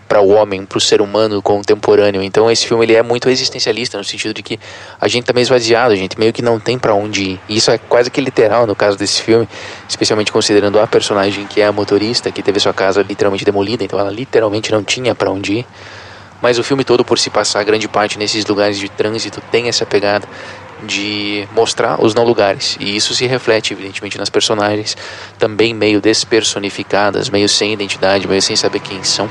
[0.09, 2.23] para o homem, para o ser humano contemporâneo.
[2.23, 4.59] Então esse filme ele é muito existencialista no sentido de que
[4.99, 7.39] a gente tá meio esvaziado, a gente meio que não tem para onde ir.
[7.47, 9.47] E isso é quase que literal no caso desse filme,
[9.87, 13.99] especialmente considerando a personagem que é a motorista, que teve sua casa literalmente demolida, então
[13.99, 15.65] ela literalmente não tinha para onde ir.
[16.41, 19.85] Mas o filme todo, por se passar grande parte nesses lugares de trânsito, tem essa
[19.85, 20.27] pegada
[20.83, 22.77] de mostrar os não lugares.
[22.79, 24.95] E isso se reflete, evidentemente, nas personagens,
[25.37, 29.29] também meio despersonificadas, meio sem identidade, meio sem saber quem são.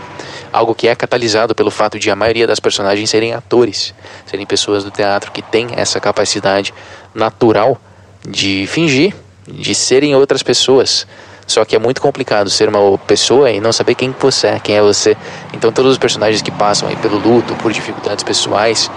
[0.59, 3.95] Algo que é catalisado pelo fato de a maioria das personagens serem atores,
[4.27, 6.75] serem pessoas do teatro que têm essa capacidade
[7.15, 7.81] natural
[8.29, 9.15] de fingir,
[9.47, 11.07] de serem outras pessoas.
[11.47, 14.75] Só que é muito complicado ser uma pessoa e não saber quem você é, quem
[14.75, 15.17] é você.
[15.53, 18.91] Então todos os personagens que passam aí pelo luto, por dificuldades pessoais,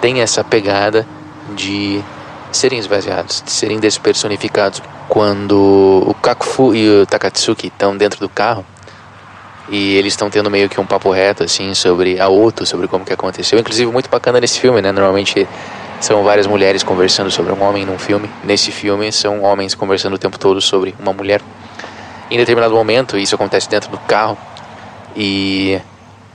[0.00, 1.04] têm essa pegada
[1.56, 2.00] de
[2.52, 4.80] serem esvaziados, de serem despersonificados.
[5.08, 8.64] Quando o Kakufu e o Takatsuki estão dentro do carro
[9.72, 13.06] e eles estão tendo meio que um papo reto assim sobre a Oto, sobre como
[13.06, 13.58] que aconteceu.
[13.58, 14.92] Inclusive muito bacana nesse filme, né?
[14.92, 15.48] Normalmente
[15.98, 18.28] são várias mulheres conversando sobre um homem num filme.
[18.44, 21.40] Nesse filme são homens conversando o tempo todo sobre uma mulher.
[22.30, 24.38] em determinado momento, isso acontece dentro do carro,
[25.16, 25.80] e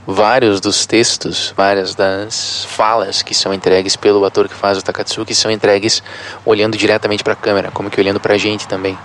[0.06, 5.34] vários dos textos, várias das falas que são entregues pelo ator que faz o Takatsuki
[5.34, 6.02] são entregues
[6.44, 8.96] olhando diretamente para a câmera, como que olhando para a gente também.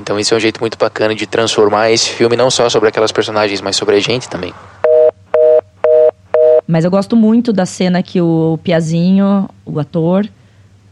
[0.00, 3.12] Então isso é um jeito muito bacana de transformar esse filme não só sobre aquelas
[3.12, 4.52] personagens, mas sobre a gente também.
[6.66, 10.28] Mas eu gosto muito da cena que o Piazinho, o ator,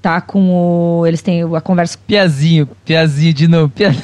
[0.03, 1.07] tá com o.
[1.07, 1.97] Eles têm a conversa.
[2.07, 3.69] Piazinho, Piazinho de novo.
[3.69, 4.03] Piazinho.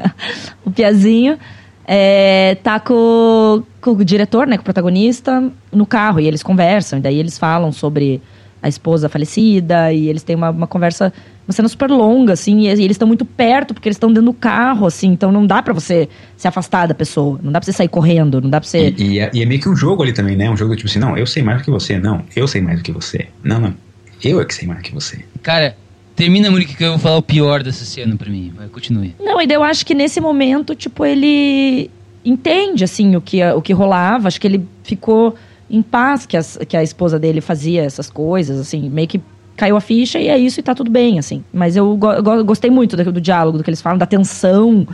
[0.64, 1.38] o Piazinho
[1.86, 6.20] é, tá com, com o diretor, né, com o protagonista, no carro.
[6.20, 6.98] E eles conversam.
[6.98, 8.22] E daí eles falam sobre
[8.62, 9.92] a esposa falecida.
[9.92, 11.12] E eles têm uma, uma conversa,
[11.46, 12.60] uma cena super longa, assim.
[12.60, 15.08] E, e eles estão muito perto, porque eles estão dentro do carro, assim.
[15.08, 17.38] Então não dá pra você se afastar da pessoa.
[17.42, 18.40] Não dá pra você sair correndo.
[18.40, 18.94] Não dá pra você.
[18.96, 20.48] E, e é, e é meio que um jogo ali também, né?
[20.48, 21.98] Um jogo tipo assim, não, eu sei mais do que você.
[21.98, 23.26] Não, eu sei mais do que você.
[23.42, 23.74] Não, não.
[24.22, 25.24] Eu é que sei mais do que você.
[25.42, 25.76] Cara,
[26.14, 28.52] termina, Murique, que eu vou falar o pior dessa cena pra mim.
[28.56, 29.16] Vai, continue.
[29.18, 31.90] Não, e eu acho que nesse momento, tipo, ele
[32.24, 34.28] entende, assim, o que, o que rolava.
[34.28, 35.34] Acho que ele ficou
[35.72, 39.20] em paz que, as, que a esposa dele fazia essas coisas, assim, meio que
[39.56, 41.42] caiu a ficha e é isso e tá tudo bem, assim.
[41.50, 44.86] Mas eu, go eu gostei muito do, do, diálogo, do que eles falam, da tensão.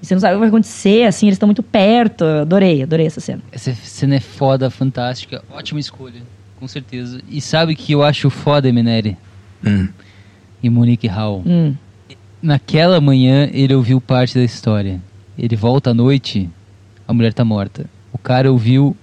[0.00, 2.22] Você não sabe o que vai acontecer, assim, eles estão muito perto.
[2.22, 3.42] Adorei, adorei essa cena.
[3.50, 6.20] Essa cena é foda, fantástica, ótima escolha,
[6.60, 7.22] com certeza.
[7.30, 9.16] E sabe o que eu acho foda, Meneri?
[9.64, 9.88] Hum.
[10.62, 11.42] E Monique Hall.
[11.46, 11.74] Hum.
[12.42, 15.00] Naquela manhã, ele ouviu parte da história.
[15.38, 16.50] Ele volta à noite,
[17.08, 17.86] a mulher tá morta.
[18.12, 18.94] O cara ouviu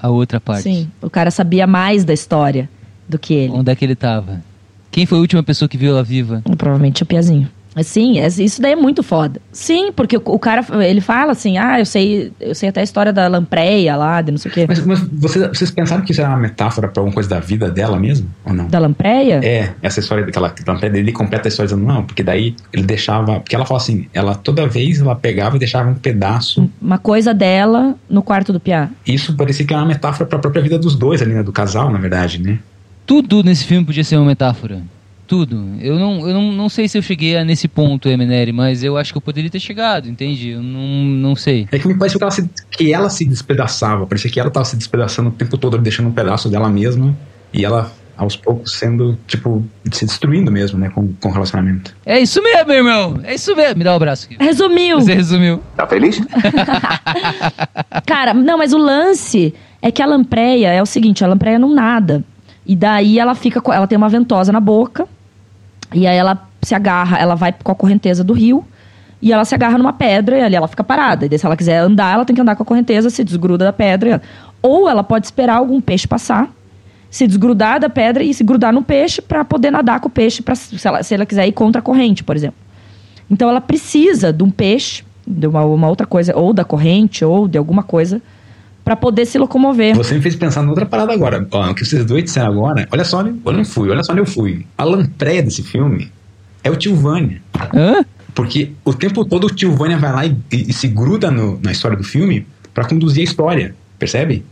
[0.00, 0.62] a outra parte.
[0.62, 2.68] Sim, o cara sabia mais da história
[3.08, 3.52] do que ele.
[3.52, 4.42] Onde é que ele tava?
[4.90, 6.42] Quem foi a última pessoa que viu ela viva?
[6.56, 7.48] Provavelmente o Piazinho.
[7.82, 9.40] Sim, isso daí é muito foda.
[9.52, 13.12] Sim, porque o, cara, ele fala assim, ah, eu sei, eu sei até a história
[13.12, 14.66] da lampreia lá, de não sei o quê.
[14.68, 17.70] Mas, mas vocês, vocês pensaram que isso era uma metáfora pra alguma coisa da vida
[17.70, 18.28] dela mesmo?
[18.44, 18.66] Ou não?
[18.66, 19.40] Da lampreia?
[19.42, 23.40] É, essa história daquela lampreia, ele completa a história dizendo, não, porque daí ele deixava,
[23.40, 26.68] porque ela fala assim, ela toda vez ela pegava e deixava um pedaço.
[26.80, 28.88] Uma coisa dela no quarto do Piá.
[29.06, 31.90] Isso parecia que era uma metáfora pra própria vida dos dois ali, né, do casal,
[31.90, 32.58] na verdade, né?
[33.06, 34.82] Tudo nesse filme podia ser uma metáfora
[35.30, 35.76] tudo.
[35.80, 38.96] Eu não, eu não, não sei se eu cheguei a nesse ponto, Emeneri, mas eu
[38.96, 40.50] acho que eu poderia ter chegado, entende?
[40.50, 41.68] Eu não, não sei.
[41.70, 44.64] É que me parece que ela, se, que ela se despedaçava, parecia que ela estava
[44.64, 47.16] se despedaçando o tempo todo, deixando um pedaço dela mesma,
[47.54, 51.94] e ela aos poucos sendo, tipo, se destruindo mesmo, né, com, com o relacionamento.
[52.04, 53.20] É isso mesmo, meu irmão!
[53.22, 53.78] É isso mesmo!
[53.78, 54.36] Me dá um abraço aqui.
[54.36, 55.00] Resumiu!
[55.00, 55.62] Você resumiu.
[55.76, 56.20] Tá feliz?
[58.04, 61.72] Cara, não, mas o lance é que a lampreia é o seguinte, a lampreia não
[61.72, 62.24] nada.
[62.66, 65.08] E daí ela fica, ela tem uma ventosa na boca,
[65.92, 68.64] e aí ela se agarra, ela vai com a correnteza do rio
[69.22, 71.26] e ela se agarra numa pedra e ali ela fica parada.
[71.26, 73.66] E daí, se ela quiser andar, ela tem que andar com a correnteza, se desgruda
[73.66, 74.22] da pedra.
[74.62, 76.48] Ou ela pode esperar algum peixe passar,
[77.10, 80.42] se desgrudar da pedra e se grudar no peixe para poder nadar com o peixe,
[80.42, 82.56] pra, se, ela, se ela quiser ir contra a corrente, por exemplo.
[83.30, 87.46] Então ela precisa de um peixe, de uma, uma outra coisa, ou da corrente, ou
[87.46, 88.22] de alguma coisa,
[88.84, 89.94] para poder se locomover.
[89.96, 91.46] Você me fez pensar noutra parada agora.
[91.50, 94.12] Ó, o que vocês dois disseram agora, olha só onde eu não fui, olha só
[94.12, 94.66] onde eu fui.
[94.76, 96.10] A lampreia desse filme
[96.64, 97.42] é o tio Vânia.
[97.74, 98.04] Hã?
[98.34, 101.60] Porque o tempo todo o tio Vânia vai lá e, e, e se gruda no,
[101.62, 104.44] na história do filme para conduzir a história, percebe?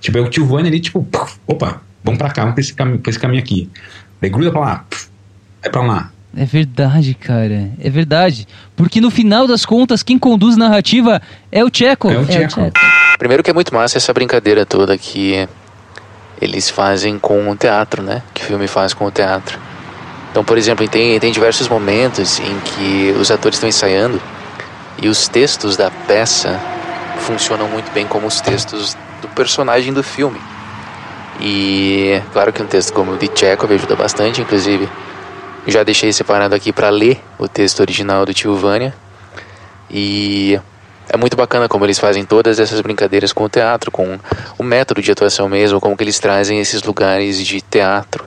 [0.00, 1.06] Tipo, é o tio Vânia ali, tipo,
[1.46, 3.68] opa, vamos pra cá, vamos pra esse, cami pra esse caminho aqui.
[4.20, 5.08] Daí gruda pra lá, puf,
[5.62, 6.12] vai pra lá.
[6.36, 7.70] É verdade, cara.
[7.80, 8.46] É verdade.
[8.76, 12.08] Porque no final das contas, quem conduz narrativa é o Tcheco.
[12.10, 12.48] É o É o Tcheco.
[12.48, 12.80] Tcheco.
[13.18, 15.48] Primeiro que é muito massa essa brincadeira toda que
[16.40, 18.22] eles fazem com o teatro, né?
[18.32, 19.58] Que o filme faz com o teatro.
[20.30, 24.20] Então, por exemplo, tem, tem diversos momentos em que os atores estão ensaiando
[25.02, 26.58] e os textos da peça
[27.18, 30.40] funcionam muito bem como os textos do personagem do filme.
[31.40, 34.88] E claro que um texto como o de Chekhov ajuda bastante, inclusive
[35.66, 38.94] já deixei separado aqui para ler o texto original do Tio Vânia.
[39.90, 40.58] E
[41.08, 44.18] é muito bacana como eles fazem todas essas brincadeiras com o teatro, com
[44.56, 48.24] o método de atuação mesmo, como que eles trazem esses lugares de teatro.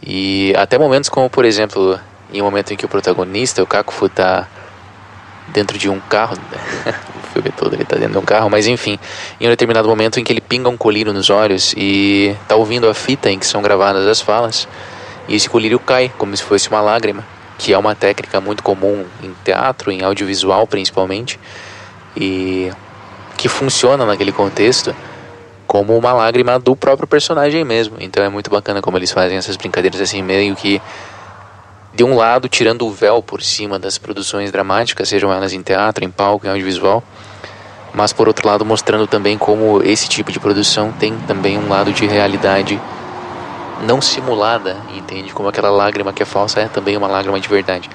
[0.00, 1.98] E até momentos como, por exemplo,
[2.32, 4.46] em um momento em que o protagonista, o Kakufu, tá
[5.48, 6.36] dentro de um carro,
[7.16, 8.98] o filme todo ele tá dentro de um carro, mas enfim,
[9.40, 12.88] em um determinado momento em que ele pinga um colírio nos olhos e tá ouvindo
[12.88, 14.68] a fita em que são gravadas as falas,
[15.28, 17.24] e esse colírio cai como se fosse uma lágrima,
[17.58, 21.38] que é uma técnica muito comum em teatro, em audiovisual principalmente,
[22.16, 22.70] e
[23.36, 24.94] que funciona naquele contexto
[25.66, 27.96] como uma lágrima do próprio personagem mesmo.
[27.98, 30.80] Então é muito bacana como eles fazem essas brincadeiras assim, meio que
[31.92, 36.04] de um lado tirando o véu por cima das produções dramáticas, sejam elas em teatro,
[36.04, 37.02] em palco, em audiovisual,
[37.94, 41.92] mas por outro lado mostrando também como esse tipo de produção tem também um lado
[41.92, 42.80] de realidade
[43.84, 45.32] não simulada, entende?
[45.32, 47.88] Como aquela lágrima que é falsa é também uma lágrima de verdade.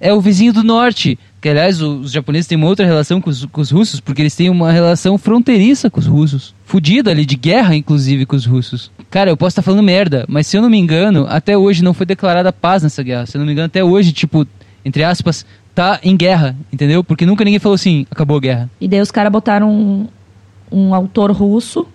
[0.00, 1.18] é o vizinho do norte.
[1.40, 4.34] Que, aliás, os japoneses têm uma outra relação com os, com os russos, porque eles
[4.34, 6.54] têm uma relação fronteiriça com os russos.
[6.64, 8.90] Fudida ali, de guerra, inclusive, com os russos.
[9.10, 11.92] Cara, eu posso estar falando merda, mas se eu não me engano, até hoje não
[11.92, 13.26] foi declarada paz nessa guerra.
[13.26, 14.46] Se eu não me engano, até hoje, tipo,
[14.84, 17.04] entre aspas, tá em guerra, entendeu?
[17.04, 18.70] Porque nunca ninguém falou assim, acabou a guerra.
[18.80, 20.08] E daí os caras botaram um,
[20.72, 21.86] um autor russo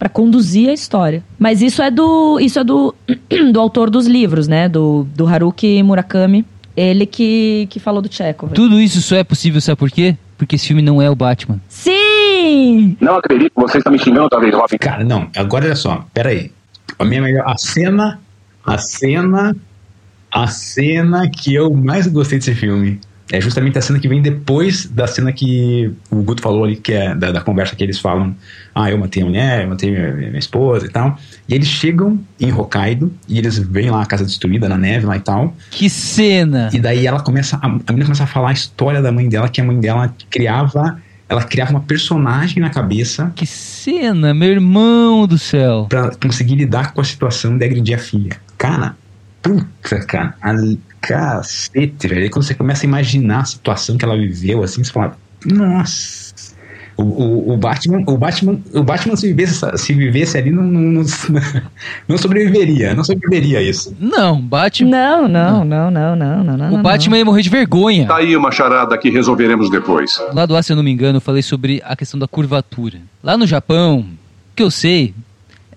[0.00, 1.22] pra conduzir a história.
[1.38, 2.94] Mas isso é do isso é do,
[3.52, 4.66] do autor dos livros, né?
[4.66, 6.44] Do, do Haruki Murakami.
[6.74, 8.54] Ele que, que falou do Chekhov.
[8.54, 10.16] Tudo isso só é possível, sabe por quê?
[10.38, 11.60] Porque esse filme não é o Batman.
[11.68, 12.96] Sim!
[12.98, 14.78] Não acredito que você está me xingando outra vez, Robin.
[14.78, 16.50] Cara, não, agora olha só, pera aí.
[16.98, 17.44] A minha melhor.
[17.46, 18.18] A cena.
[18.64, 19.54] A cena.
[20.32, 22.98] A cena que eu mais gostei desse filme
[23.32, 26.92] é justamente a cena que vem depois da cena que o Guto falou ali, que
[26.92, 28.34] é da, da conversa que eles falam.
[28.74, 31.16] Ah, eu matei a mulher, eu matei minha, minha esposa e tal.
[31.48, 35.16] E eles chegam em Hokkaido e eles veem lá a casa destruída na neve lá
[35.16, 35.54] e tal.
[35.70, 36.70] Que cena!
[36.72, 39.48] E daí ela começa, a, a menina começa a falar a história da mãe dela,
[39.48, 45.26] que a mãe dela criava, ela criava uma personagem na cabeça Que cena, meu irmão
[45.26, 45.86] do céu.
[45.88, 48.36] pra conseguir lidar com a situação de agredir a filha.
[48.58, 48.96] Cara,
[49.40, 50.34] puta, cara,
[51.00, 52.22] cacete, velho.
[52.22, 56.30] Aí quando você começa a imaginar a situação que ela viveu, assim, você fala, nossa.
[56.96, 60.80] O, o, o Batman, o Batman, o Batman se vivesse, se vivesse ali não, não,
[60.80, 61.02] não,
[62.06, 63.96] não sobreviveria, não sobreviveria a isso.
[63.98, 64.90] Não, Batman.
[64.90, 66.74] Não, não, não, não, não, não, não.
[66.74, 68.06] O Batman ia morrer de vergonha.
[68.06, 70.20] Tá aí uma charada que resolveremos depois.
[70.34, 72.98] Lá do A, se eu não me engano, eu falei sobre a questão da curvatura.
[73.24, 75.14] Lá no Japão, o que eu sei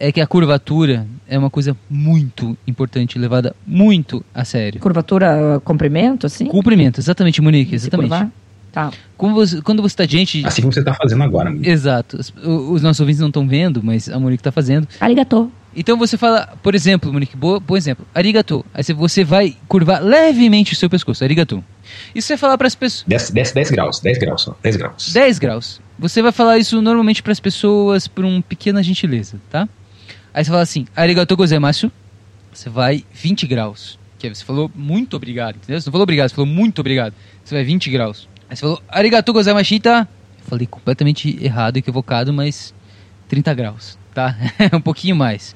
[0.08, 4.80] é que a curvatura é uma coisa muito importante, levada muito a sério.
[4.82, 6.46] Curvatura, comprimento, assim?
[6.46, 8.28] Cumprimento, exatamente, Monique, exatamente.
[8.72, 8.92] Tá.
[9.16, 10.44] Como você- quando você está diante.
[10.46, 11.50] Assim como você tá fazendo agora.
[11.50, 11.68] amigo.
[11.70, 12.18] Exato.
[12.18, 14.88] Os, os nossos ouvintes não estão vendo, mas a Monique está fazendo.
[15.00, 15.52] Arigato.
[15.76, 18.66] Então você fala, por exemplo, Monique, bo- bom exemplo, arigato.
[18.74, 21.64] Aí você- vai curvar levemente o seu pescoço, arigato.
[22.14, 23.06] Isso você vai falar para as pessoas.
[23.08, 25.14] Desce, desce 10 graus, 10 graus só, 10 graus.
[25.14, 25.80] 10 graus.
[26.00, 29.70] Você vai falar isso normalmente para as pessoas por uma pequena gentileza, tá?
[30.34, 31.92] Aí você fala assim, arigato gozaimasu.
[32.52, 34.00] Você vai 20 graus.
[34.18, 35.80] Que você falou muito obrigado, entendeu?
[35.80, 37.14] Você não falou obrigado, você falou muito obrigado.
[37.44, 38.28] Você vai 20 graus.
[38.50, 40.08] Aí você falou arigato gozaimashita.
[40.40, 42.74] Eu falei completamente errado, equivocado, mas
[43.28, 44.36] 30 graus, tá?
[44.74, 45.56] um pouquinho mais.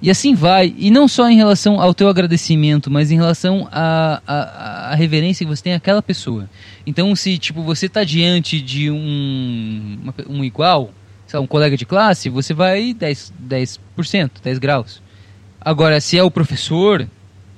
[0.00, 4.94] E assim vai, e não só em relação ao teu agradecimento, mas em relação à
[4.94, 6.48] reverência que você tem àquela pessoa.
[6.86, 9.98] Então, se tipo você está diante de um,
[10.28, 10.90] um igual,
[11.26, 13.30] sei lá, um colega de classe, você vai 10%,
[13.98, 15.02] 10%, 10 graus.
[15.60, 17.06] Agora, se é o professor,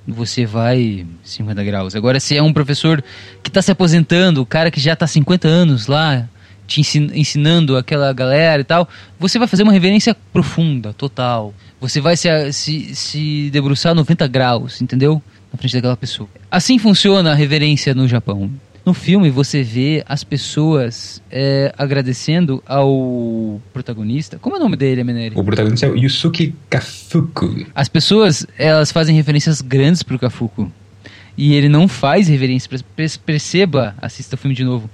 [0.07, 1.95] você vai 50 graus.
[1.95, 3.03] Agora, se é um professor
[3.43, 6.27] que está se aposentando, o cara que já está 50 anos lá,
[6.66, 8.89] te ensin- ensinando aquela galera e tal,
[9.19, 11.53] você vai fazer uma reverência profunda, total.
[11.81, 15.23] Você vai se, se, se debruçar 90 graus, entendeu?
[15.53, 16.29] Na frente daquela pessoa.
[16.51, 18.51] Assim funciona a reverência no Japão.
[18.89, 24.39] No filme você vê as pessoas é, agradecendo ao protagonista.
[24.39, 25.39] Como é o nome dele, Meneri?
[25.39, 27.66] O protagonista é o Yusuke Kafuku.
[27.74, 30.72] As pessoas, elas fazem referências grandes pro Kafuku.
[31.36, 32.70] E ele não faz reverência.
[33.26, 34.89] Perceba, assista o filme de novo.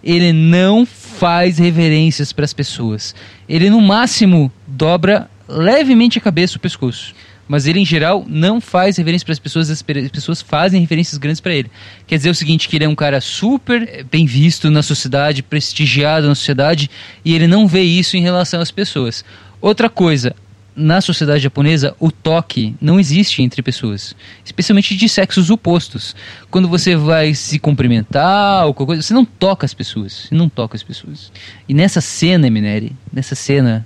[0.00, 3.16] Ele não faz reverências para as pessoas.
[3.48, 7.16] Ele, no máximo, dobra levemente a cabeça, o pescoço.
[7.50, 9.68] Mas ele, em geral, não faz reverência para as pessoas.
[9.70, 11.68] As pe- as pessoas fazem referências grandes para ele.
[12.06, 15.42] Quer dizer o seguinte, que ele é um cara super eh, bem visto na sociedade,
[15.42, 16.88] prestigiado na sociedade,
[17.24, 19.24] e ele não vê isso em relação às pessoas.
[19.60, 20.32] Outra coisa,
[20.76, 26.14] na sociedade japonesa, o toque não existe entre pessoas, especialmente de sexos opostos.
[26.52, 30.48] Quando você vai se cumprimentar ou qualquer coisa, você não toca as pessoas, você não
[30.48, 31.32] toca as pessoas.
[31.68, 33.84] E nessa cena, Mineri, nessa cena,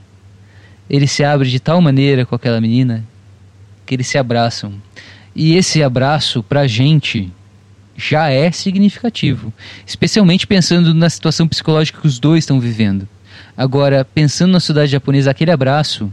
[0.90, 3.02] ele se abre de tal maneira com aquela menina
[3.84, 4.72] que eles se abraçam.
[5.34, 7.32] E esse abraço pra gente
[7.96, 9.52] já é significativo,
[9.86, 13.08] especialmente pensando na situação psicológica que os dois estão vivendo.
[13.56, 16.12] Agora, pensando na sociedade japonesa, aquele abraço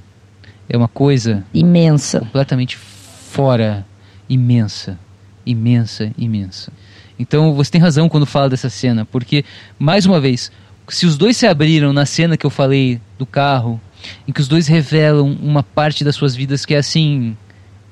[0.69, 2.19] é uma coisa Imensa.
[2.19, 3.85] completamente fora,
[4.29, 4.97] imensa,
[5.45, 6.71] imensa, imensa.
[7.17, 9.43] Então você tem razão quando fala dessa cena, porque,
[9.77, 10.51] mais uma vez,
[10.87, 13.79] se os dois se abriram na cena que eu falei do carro,
[14.27, 17.35] em que os dois revelam uma parte das suas vidas que é assim,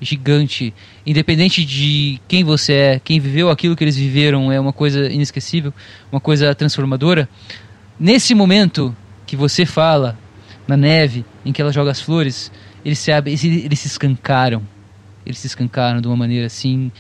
[0.01, 0.73] gigante,
[1.05, 5.73] independente de quem você é, quem viveu aquilo que eles viveram, é uma coisa inesquecível,
[6.11, 7.27] uma coisa transformadora.
[7.99, 8.95] Nesse momento
[9.25, 10.17] que você fala,
[10.67, 12.51] na neve, em que ela joga as flores,
[12.83, 14.61] eles se, eles, eles se escancaram.
[15.25, 16.91] Eles se escancaram de uma maneira assim,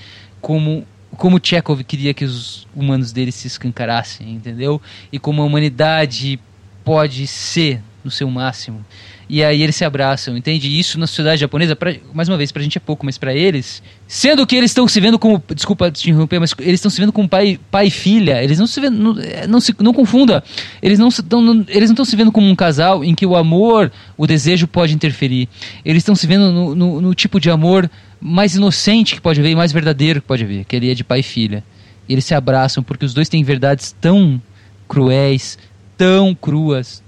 [0.41, 0.85] como
[1.17, 4.81] como Chekhov queria que os humanos dele se escancarassem, entendeu?
[5.11, 6.39] E como a humanidade
[6.83, 8.83] pode ser no seu máximo.
[9.31, 10.79] E aí eles se abraçam, entende?
[10.79, 13.83] Isso na sociedade japonesa, pra, mais uma vez, pra gente é pouco, mas pra eles,
[14.07, 17.11] sendo que eles estão se vendo como, desculpa te interromper, mas eles estão se vendo
[17.13, 20.43] como pai, pai e filha, eles não se vendo, não, é, não se não confunda,
[20.81, 24.95] eles não estão se vendo como um casal em que o amor, o desejo pode
[24.95, 25.47] interferir.
[25.85, 27.89] Eles estão se vendo no, no- no tipo de amor
[28.19, 31.03] mais inocente que pode haver e mais verdadeiro que pode haver, que ele é de
[31.03, 31.63] pai e filha.
[32.07, 34.41] E eles se abraçam porque os dois têm verdades tão
[34.87, 35.57] cruéis,
[35.95, 37.03] tão cruas,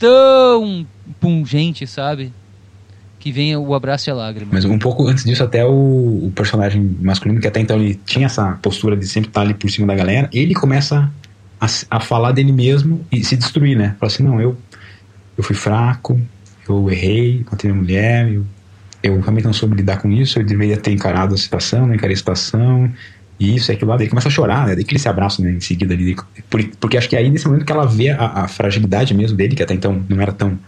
[0.00, 0.86] tão
[1.20, 2.32] pungentes, sabe?
[3.18, 4.50] Que vem o abraço e a lágrima.
[4.52, 8.24] Mas um pouco antes disso, até o, o personagem masculino, que até então ele tinha
[8.24, 11.12] essa postura de sempre estar ali por cima da galera, ele começa
[11.60, 13.94] a, a falar dele mesmo e se destruir, né?
[14.00, 14.56] Fala assim, não, eu,
[15.36, 16.18] eu fui fraco,
[16.66, 18.46] eu errei, matei minha mulher, eu,
[19.02, 22.14] eu realmente não soube lidar com isso, eu deveria ter encarado a situação, não encarei
[22.14, 22.90] a situação,
[23.40, 24.74] e isso, e aquilo lá, daí começa a chorar, né?
[24.76, 26.14] Daí que eles se abraçam, né, em seguida ali.
[26.48, 29.36] Por- porque acho que é aí nesse momento que ela vê a, a fragilidade mesmo
[29.36, 30.58] dele, que até então não era tão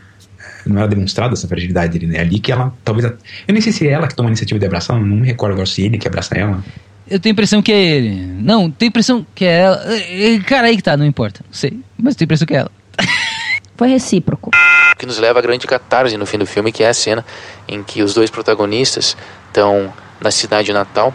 [0.64, 2.18] não era demonstrada essa fragilidade dele, né?
[2.18, 3.04] É ali que ela, talvez.
[3.46, 5.52] Eu nem sei se é ela que toma a iniciativa de abraçar, não me recordo
[5.52, 6.64] agora se ele que abraça ela.
[7.10, 8.14] Eu tenho a impressão que é ele.
[8.40, 9.82] Não, tenho a impressão que é ela.
[9.92, 11.40] Eh, eh, Cara, aí que tá, não importa.
[11.44, 11.78] Não sei.
[12.00, 12.70] Mas tenho a impressão que é ela.
[13.76, 14.50] Foi recíproco.
[14.96, 17.24] que nos leva à grande catarse no fim do filme, que é a cena
[17.66, 19.16] em que os dois protagonistas
[19.48, 21.12] estão na cidade natal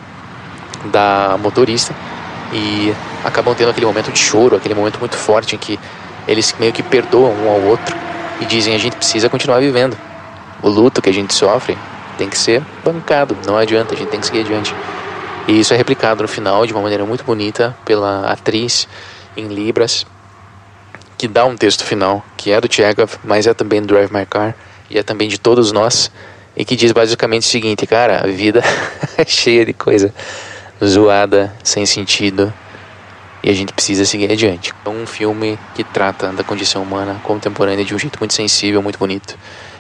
[0.86, 1.94] da motorista
[2.54, 5.80] e acabam tendo aquele momento de choro, aquele momento muito forte em que
[6.28, 7.96] eles meio que perdoam um ao outro
[8.40, 9.98] e dizem a gente precisa continuar vivendo.
[10.62, 11.78] O luto que a gente sofre
[12.18, 14.74] tem que ser bancado, não adianta, a gente tem que seguir adiante.
[15.48, 18.88] E isso é replicado no final de uma maneira muito bonita pela atriz
[19.36, 20.06] em Libras,
[21.18, 24.26] que dá um texto final, que é do Chekhov, mas é também do Drive My
[24.26, 24.56] Car,
[24.90, 26.12] e é também de todos nós,
[26.56, 28.62] e que diz basicamente o seguinte, cara, a vida
[29.18, 30.14] é cheia de coisa
[30.84, 32.54] zoada, sem sentido,
[33.44, 34.74] e a gente precisa seguir adiante.
[34.86, 39.00] É um filme que trata da condição humana contemporânea de um jeito muito sensível, muito
[39.00, 39.38] bonito,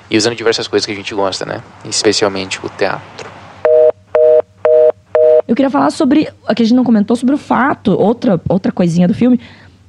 [0.10, 1.62] e usando diversas coisas que a gente gosta, né?
[1.86, 3.30] Especialmente o teatro.
[5.48, 6.28] Eu queria falar sobre.
[6.45, 9.39] Aqui a gente não comentou sobre o fato, outra, outra coisinha do filme,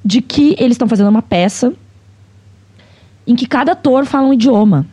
[0.03, 1.73] de que eles estão fazendo uma peça
[3.27, 4.85] em que cada ator fala um idioma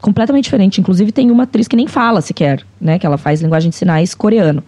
[0.00, 0.80] completamente diferente.
[0.80, 2.98] Inclusive, tem uma atriz que nem fala sequer, né?
[2.98, 4.62] Que ela faz linguagem de sinais coreano.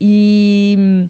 [0.00, 1.08] E.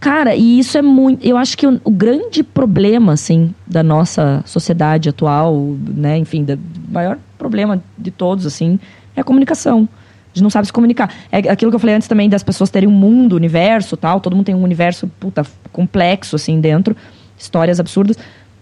[0.00, 1.26] Cara, e isso é muito.
[1.26, 6.18] Eu acho que o, grande problema, assim, da nossa sociedade atual, né?
[6.18, 8.78] Enfim, o maior problema de todos, assim,
[9.16, 9.88] é a comunicação.
[10.26, 11.10] A gente não sabe se comunicar.
[11.32, 14.20] É aquilo que eu falei antes também das pessoas terem um mundo, universo tal.
[14.20, 16.94] Todo mundo tem um universo, puta, complexo, assim, dentro.
[17.38, 18.18] Histórias absurdas.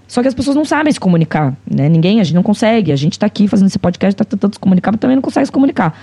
[0.06, 1.88] Só que as pessoas não sabem se comunicar, né?
[1.88, 2.92] Ninguém, a gente não consegue.
[2.92, 5.46] A gente tá aqui fazendo esse podcast, tá tentando se comunicar, mas também não consegue
[5.46, 5.98] se comunicar.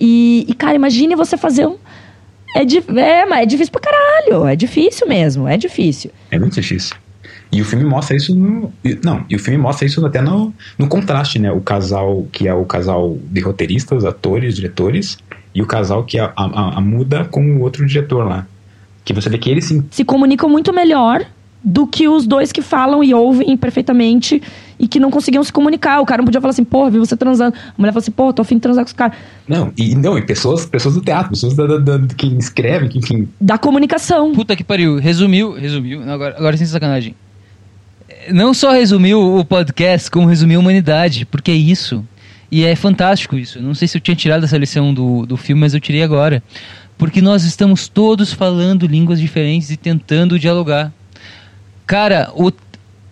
[0.00, 1.76] E, e, cara, imagine você fazer um.
[2.54, 4.46] É, di- é, mas é difícil pra caralho.
[4.46, 6.10] É difícil mesmo, é difícil.
[6.30, 6.96] É muito difícil.
[7.52, 8.72] E o filme mostra isso no.
[9.04, 11.50] Não, e o filme mostra isso até no, no contraste, né?
[11.50, 15.18] O casal que é o casal de roteiristas, atores, diretores,
[15.54, 18.46] e o casal que é a, a, a muda com o outro diretor lá.
[19.04, 21.24] Que você vê que eles se Se comunicam muito melhor
[21.62, 24.42] do que os dois que falam e ouvem perfeitamente
[24.78, 26.00] e que não conseguiam se comunicar.
[26.00, 27.54] O cara não podia falar assim, porra, vi você transando.
[27.54, 29.16] A mulher fala assim, porra, tô afim de transar com os caras.
[29.46, 32.98] Não, e não, e pessoas, pessoas do teatro, pessoas da, da, da- que escrevem, que
[32.98, 33.28] enfim.
[33.38, 34.32] Da comunicação.
[34.32, 34.98] Puta que pariu.
[34.98, 36.02] Resumiu, resumiu.
[36.10, 37.14] Agora, agora sem sacanagem.
[38.32, 41.26] Não só resumiu o podcast, como resumiu a humanidade.
[41.26, 42.04] Porque é isso.
[42.50, 43.60] E é fantástico isso.
[43.62, 46.42] Não sei se eu tinha tirado essa lição do, do filme, mas eu tirei agora.
[46.98, 50.92] Porque nós estamos todos falando línguas diferentes e tentando dialogar.
[51.90, 52.52] Cara, o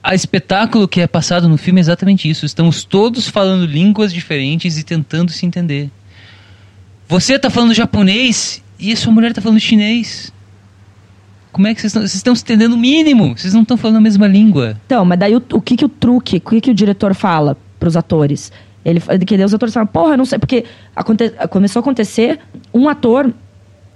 [0.01, 2.47] a espetáculo que é passado no filme é exatamente isso.
[2.47, 5.91] Estamos todos falando línguas diferentes e tentando se entender.
[7.09, 10.33] Você tá falando japonês e a sua mulher tá falando chinês.
[11.51, 12.03] Como é que vocês estão?
[12.03, 13.37] Vocês estão se entendendo o mínimo.
[13.37, 14.77] Vocês não estão falando a mesma língua.
[14.87, 17.57] Então, mas daí o, o que que o truque, o que que o diretor fala
[17.81, 18.53] pros atores?
[18.85, 20.65] Ele, que daí os atores falam, porra, eu não sei, porque
[20.95, 22.39] aconte- começou a acontecer,
[22.73, 23.35] um ator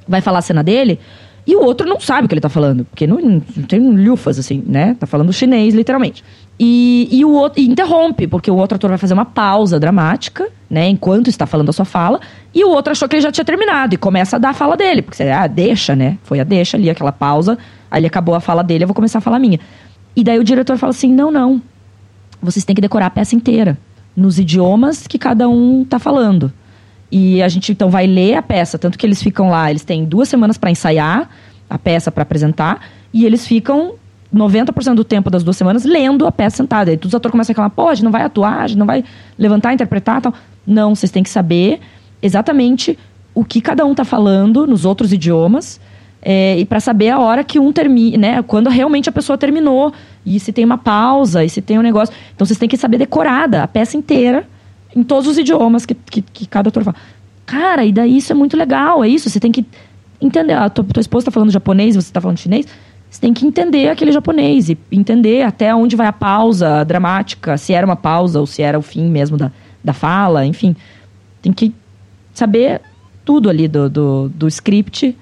[0.08, 0.98] vai falar a cena dele
[1.46, 4.38] e o outro não sabe o que ele tá falando, porque não, não tem lufas,
[4.38, 4.94] assim, né?
[4.98, 6.22] Tá falando chinês, literalmente.
[6.58, 10.48] E, e o outro e interrompe, porque o outro ator vai fazer uma pausa dramática,
[10.70, 12.20] né, enquanto está falando a sua fala,
[12.54, 14.76] e o outro achou que ele já tinha terminado e começa a dar a fala
[14.76, 16.18] dele, porque você, ah, deixa, né?
[16.22, 17.58] Foi a deixa ali, aquela pausa,
[17.90, 19.58] aí acabou a fala dele, eu vou começar a falar a minha.
[20.14, 21.60] E daí o diretor fala assim: não, não.
[22.40, 23.78] Vocês têm que decorar a peça inteira,
[24.16, 26.52] nos idiomas que cada um tá falando.
[27.14, 30.02] E a gente então vai ler a peça, tanto que eles ficam lá, eles têm
[30.02, 31.28] duas semanas para ensaiar
[31.68, 32.80] a peça para apresentar,
[33.12, 33.96] e eles ficam
[34.34, 36.90] 90% do tempo das duas semanas lendo a peça sentada.
[36.90, 38.78] E todos os atores começam a falar, pô, a gente não vai atuar, a gente
[38.78, 39.04] não vai
[39.38, 40.32] levantar, interpretar tal.
[40.66, 41.80] Não, vocês têm que saber
[42.22, 42.98] exatamente
[43.34, 45.78] o que cada um tá falando nos outros idiomas,
[46.22, 48.42] é, e para saber a hora que um termina, né?
[48.42, 49.92] Quando realmente a pessoa terminou
[50.24, 52.14] E se tem uma pausa, e se tem um negócio.
[52.34, 54.46] Então vocês têm que saber decorada a peça inteira,
[54.94, 56.96] em todos os idiomas que, que, que cada ator fala.
[57.46, 59.28] Cara, e daí isso é muito legal, é isso.
[59.28, 59.64] Você tem que
[60.20, 60.54] entender.
[60.54, 62.66] A tua, tua esposa está falando japonês, você está falando chinês.
[63.10, 67.74] Você tem que entender aquele japonês e entender até onde vai a pausa dramática, se
[67.74, 69.52] era uma pausa ou se era o fim mesmo da,
[69.84, 70.74] da fala, enfim.
[71.42, 71.74] Tem que
[72.32, 72.80] saber
[73.22, 75.14] tudo ali do, do, do script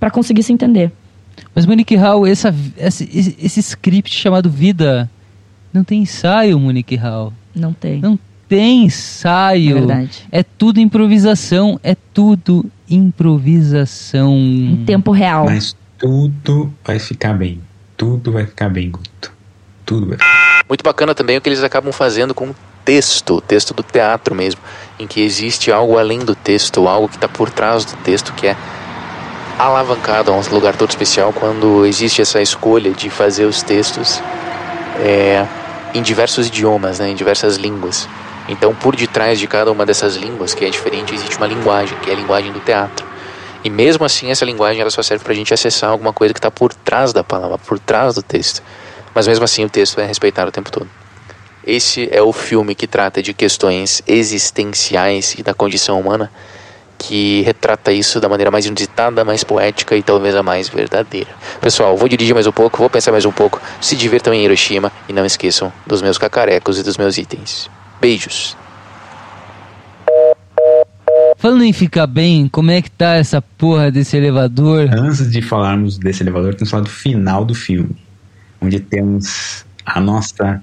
[0.00, 0.90] para conseguir se entender.
[1.54, 5.10] Mas, Monique Hall, essa, esse, esse, esse script chamado Vida
[5.72, 7.32] não tem ensaio, Monique Hall.
[7.54, 8.00] Não tem.
[8.00, 8.18] Não
[8.48, 9.70] tem ensaio.
[9.70, 10.26] É verdade.
[10.30, 11.78] É tudo improvisação.
[11.82, 14.34] É tudo improvisação.
[14.36, 15.46] Em tempo real.
[15.46, 17.60] Mas tudo vai ficar bem.
[17.96, 19.32] Tudo vai ficar bem, Guto.
[19.86, 20.18] Tudo vai
[20.68, 24.34] Muito bacana também o que eles acabam fazendo com o texto, o texto do teatro
[24.34, 24.60] mesmo,
[24.98, 28.46] em que existe algo além do texto, algo que está por trás do texto que
[28.46, 28.56] é
[29.58, 34.20] alavancado a um lugar todo especial quando existe essa escolha de fazer os textos
[35.00, 35.46] é,
[35.94, 38.08] em diversos idiomas, né, em diversas línguas.
[38.48, 42.10] Então, por detrás de cada uma dessas línguas, que é diferente, existe uma linguagem, que
[42.10, 43.06] é a linguagem do teatro.
[43.64, 46.38] E mesmo assim, essa linguagem ela só serve para a gente acessar alguma coisa que
[46.38, 48.62] está por trás da palavra, por trás do texto.
[49.14, 50.88] Mas mesmo assim, o texto é respeitado o tempo todo.
[51.66, 56.30] Esse é o filme que trata de questões existenciais e da condição humana,
[56.98, 61.30] que retrata isso da maneira mais inusitada, mais poética e talvez a mais verdadeira.
[61.62, 63.62] Pessoal, vou dirigir mais um pouco, vou pensar mais um pouco.
[63.80, 67.70] Se divirtam em Hiroshima e não esqueçam dos meus cacarecos e dos meus itens.
[68.04, 68.54] Beijos.
[71.38, 74.90] Falando em ficar bem, como é que tá essa porra desse elevador?
[74.92, 77.96] Antes de falarmos desse elevador, temos que falar do final do filme.
[78.60, 80.62] Onde temos a nossa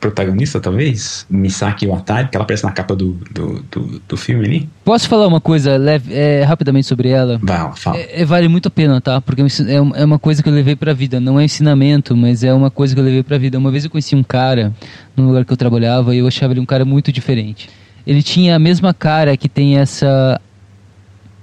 [0.00, 4.68] protagonista, talvez, Misaki Watari, que ela aparece na capa do, do, do, do filme ali.
[4.84, 7.38] Posso falar uma coisa leve, é, rapidamente sobre ela?
[7.42, 7.96] Vai, fala.
[7.96, 9.20] É, é, vale muito a pena, tá?
[9.20, 11.18] Porque é, um- é uma coisa que eu levei pra vida.
[11.18, 13.58] Não é ensinamento, mas é uma coisa que eu levei pra vida.
[13.58, 14.72] Uma vez eu conheci um cara
[15.16, 17.68] no lugar que eu trabalhava e eu achava ele um cara muito diferente.
[18.06, 20.40] Ele tinha a mesma cara que tem essa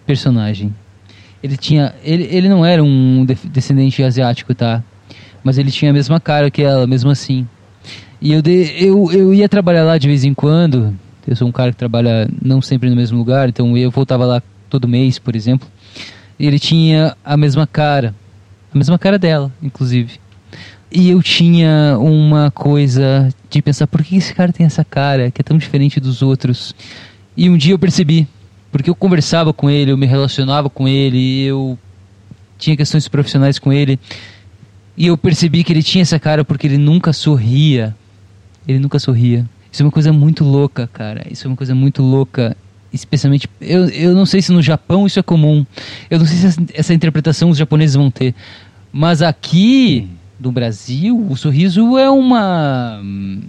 [0.05, 0.73] personagem.
[1.41, 1.93] Ele tinha.
[2.03, 4.81] Ele, ele não era um descendente asiático, tá?
[5.43, 7.47] Mas ele tinha a mesma cara que ela, mesmo assim.
[8.23, 10.97] E eu, de, eu, eu ia trabalhar lá de vez em quando.
[11.27, 14.41] Eu sou um cara que trabalha não sempre no mesmo lugar, então eu voltava lá
[14.69, 15.67] todo mês, por exemplo.
[16.39, 18.15] E ele tinha a mesma cara.
[18.73, 20.21] A mesma cara dela, inclusive.
[20.89, 25.41] E eu tinha uma coisa de pensar, por que esse cara tem essa cara que
[25.41, 26.73] é tão diferente dos outros?
[27.35, 28.25] E um dia eu percebi,
[28.71, 31.77] porque eu conversava com ele, eu me relacionava com ele, eu
[32.57, 33.99] tinha questões profissionais com ele.
[34.95, 37.93] E eu percebi que ele tinha essa cara porque ele nunca sorria.
[38.67, 39.45] Ele nunca sorria.
[39.71, 41.25] Isso é uma coisa muito louca, cara.
[41.29, 42.55] Isso é uma coisa muito louca.
[42.91, 45.65] Especialmente, eu, eu não sei se no Japão isso é comum.
[46.09, 48.35] Eu não sei se essa, essa interpretação os japoneses vão ter.
[48.91, 50.07] Mas aqui,
[50.39, 53.41] no Brasil, o sorriso é uma hum,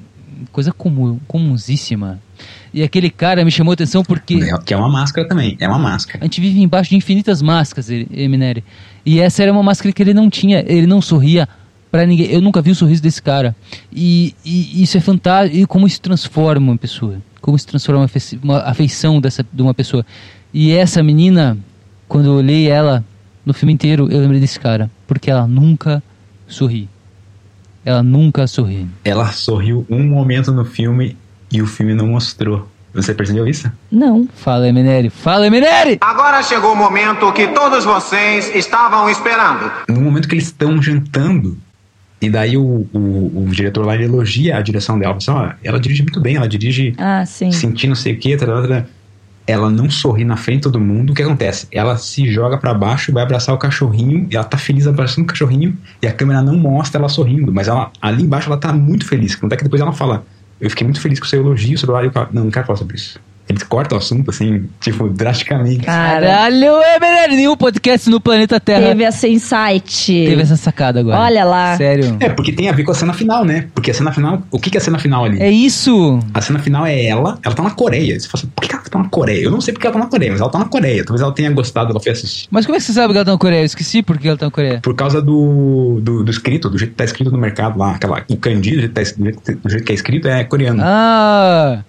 [0.50, 2.18] coisa comum, comunsíssima.
[2.72, 4.40] E aquele cara me chamou a atenção porque.
[4.64, 6.20] Que é uma máscara também, é uma máscara.
[6.22, 8.64] A gente vive embaixo de infinitas máscaras, Eminere.
[9.04, 10.64] E essa era uma máscara que ele não tinha.
[10.66, 11.48] Ele não sorria
[11.94, 12.26] pra ninguém.
[12.26, 13.54] Eu nunca vi o sorriso desse cara.
[13.92, 15.56] E, e isso é fantástico.
[15.56, 17.18] E como isso transforma uma pessoa.
[17.40, 20.04] Como isso transforma uma afeição, uma afeição dessa, de uma pessoa.
[20.52, 21.56] E essa menina,
[22.08, 23.04] quando eu olhei ela
[23.46, 24.90] no filme inteiro, eu lembrei desse cara.
[25.06, 26.02] Porque ela nunca
[26.48, 26.88] sorri.
[27.84, 28.88] Ela nunca sorri.
[29.04, 31.16] Ela sorriu um momento no filme
[31.52, 32.68] e o filme não mostrou.
[32.92, 33.70] Você percebeu isso?
[33.88, 34.28] Não.
[34.34, 35.10] Fala, Eminere.
[35.10, 35.98] Fala, Eminere!
[36.00, 39.70] Agora chegou o momento que todos vocês estavam esperando.
[39.88, 41.56] No momento que eles estão jantando,
[42.24, 45.16] e daí o, o, o diretor lá ele elogia a direção dela.
[45.16, 48.36] Assim, ó, ela dirige muito bem, ela dirige Ah, sentindo não sei o que,
[49.46, 51.10] ela não sorri na frente de todo mundo.
[51.10, 51.66] O que acontece?
[51.70, 55.26] Ela se joga pra baixo, vai abraçar o cachorrinho, e ela tá feliz abraçando o
[55.26, 59.06] cachorrinho, e a câmera não mostra ela sorrindo, mas ela ali embaixo ela tá muito
[59.06, 59.36] feliz.
[59.36, 60.24] Tanto é que depois ela fala:
[60.60, 62.06] Eu fiquei muito feliz com o seu elogio sobre.
[62.06, 63.20] E o cara, não, não quero falar sobre isso.
[63.48, 65.84] Eles cortam o assunto, assim, tipo, drasticamente.
[65.84, 67.36] Caralho, Eminere!
[67.36, 70.06] Nenhum podcast no planeta Terra Teve essa insight.
[70.06, 71.18] teve essa sacada agora.
[71.20, 71.76] Olha lá.
[71.76, 72.16] Sério.
[72.20, 73.68] É, porque tem a ver com a cena final, né?
[73.74, 74.42] Porque a cena final.
[74.50, 75.40] O que, que é a cena final ali?
[75.40, 76.18] É isso!
[76.32, 78.18] A cena final é ela, ela tá na Coreia.
[78.18, 79.44] Você fala assim, por que ela tá na Coreia?
[79.44, 81.04] Eu não sei porque ela tá na Coreia, mas ela tá na Coreia.
[81.04, 82.48] Talvez ela tenha gostado, ela foi assistir.
[82.50, 83.60] Mas como é que você sabe que ela tá na Coreia?
[83.60, 84.80] Eu esqueci porque ela tá na Coreia.
[84.82, 87.92] Por causa do, do, do escrito, do jeito que tá escrito no mercado lá.
[87.92, 90.80] Aquela, o kanji, do jeito, que tá, do jeito que é escrito, é coreano.
[90.82, 91.84] Ah!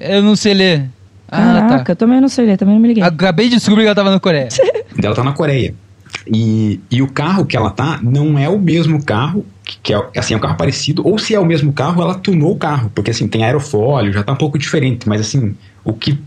[0.00, 0.84] Eu não sei ler.
[1.28, 1.92] Ah, Caraca, tá.
[1.92, 3.02] eu também não sei ler, também não me liguei.
[3.02, 4.48] Acabei de descobrir que ela tava na Coreia.
[5.02, 5.74] Ela tá na Coreia.
[6.26, 10.00] E, e o carro que ela tá não é o mesmo carro, que, que é
[10.16, 12.90] assim, é um carro parecido, ou se é o mesmo carro, ela tunou o carro,
[12.94, 16.18] porque assim, tem aerofólio, já tá um pouco diferente, mas assim, o que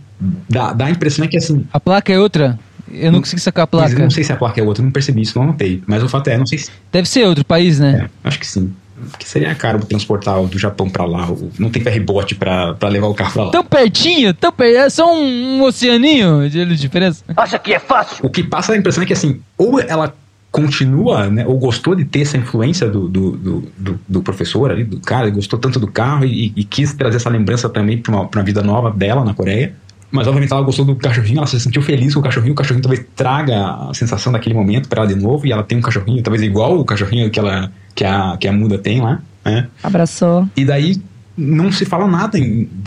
[0.49, 2.57] dá, dá a impressão é que assim, A placa é outra?
[2.91, 3.93] Eu não consegui sacar a placa.
[3.93, 6.09] eu não sei se a placa é outra, não percebi isso, não anotei, mas o
[6.09, 8.07] fato é, não sei se Deve ser outro país, né?
[8.23, 8.73] é, acho que sim.
[9.19, 11.27] Que seria caro transportar o do Japão pra lá.
[11.59, 13.51] Não tem ferryboat pra, pra levar o carro pra lá.
[13.51, 14.81] Tão pertinho, tão pertinho.
[14.83, 17.23] É só um, um oceaninho de diferença.
[17.35, 18.25] Acha que é fácil?
[18.25, 20.13] O que passa a impressão é que assim, ou ela
[20.51, 24.83] continua, né, ou gostou de ter essa influência do, do, do, do- do professor ali,
[24.83, 28.27] do cara, gostou tanto do carro e, e quis trazer essa lembrança também pra uma,
[28.27, 29.73] pra uma vida nova dela na Coreia.
[30.11, 32.83] Mas obviamente ela gostou do cachorrinho, ela se sentiu feliz com o cachorrinho, o cachorrinho
[32.83, 36.21] talvez traga a sensação daquele momento pra ela de novo, e ela tem um cachorrinho,
[36.21, 39.67] talvez igual o cachorrinho que, ela, que, a, que a Muda tem lá, né?
[39.81, 40.47] Abraçou.
[40.55, 41.01] E daí
[41.35, 42.37] não se fala nada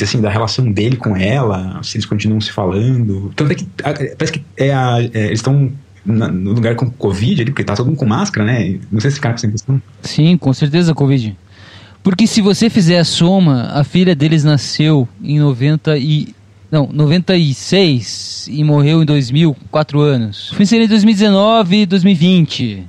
[0.03, 3.33] assim, da relação dele com ela, se eles continuam se falando.
[3.35, 5.71] Tanto é que a- parece que é a- é, eles estão
[6.05, 8.79] no lugar com Covid ali, porque tá todo mundo com máscara, né?
[8.93, 9.83] Não sei se ficaram com essa impressão.
[10.03, 11.37] Sim, com certeza, Covid.
[12.05, 16.29] Porque se você fizer a soma, a filha deles nasceu em 90 e...
[16.71, 20.51] Não, 96 e morreu em 2000, 4 anos.
[20.55, 22.85] Foi seria em 2019 e 2020.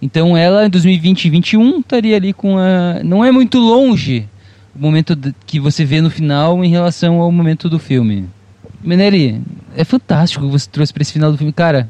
[0.00, 3.02] Então ela em 2020 e 2021 estaria ali com a...
[3.02, 4.28] Não é muito longe
[4.74, 5.16] o momento
[5.46, 8.28] que você vê no final em relação ao momento do filme.
[8.82, 9.40] Meneri,
[9.74, 11.52] é fantástico o que você trouxe pra esse final do filme.
[11.52, 11.88] Cara,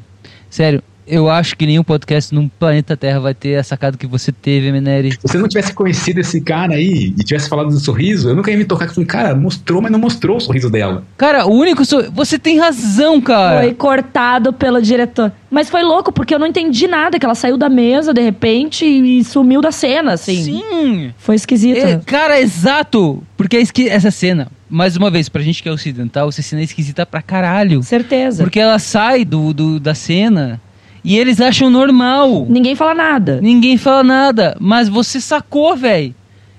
[0.49, 4.31] sério, eu acho que nenhum podcast no planeta Terra vai ter a sacada que você
[4.31, 5.11] teve, Meneri.
[5.13, 8.51] Se você não tivesse conhecido esse cara aí e tivesse falado do sorriso, eu nunca
[8.51, 11.03] ia me tocar eu falei, cara, mostrou, mas não mostrou o sorriso dela.
[11.17, 11.83] Cara, o único.
[11.85, 12.11] So...
[12.11, 13.61] Você tem razão, cara.
[13.61, 15.31] Foi cortado pelo diretor.
[15.49, 18.85] Mas foi louco, porque eu não entendi nada, que ela saiu da mesa de repente
[18.85, 20.43] e sumiu da cena, assim.
[20.43, 21.13] Sim.
[21.17, 21.77] Foi esquisito.
[21.77, 23.23] É, cara, exato.
[23.37, 26.61] Porque é esqui- essa cena, mais uma vez, pra gente que é ocidental, essa cena
[26.61, 27.81] é esquisita pra caralho.
[27.81, 28.43] Certeza.
[28.43, 30.59] Porque ela sai do, do- da cena
[31.03, 32.45] e eles acham normal.
[32.49, 33.39] Ninguém fala nada.
[33.41, 34.55] Ninguém fala nada.
[34.59, 36.13] Mas você sacou, velho.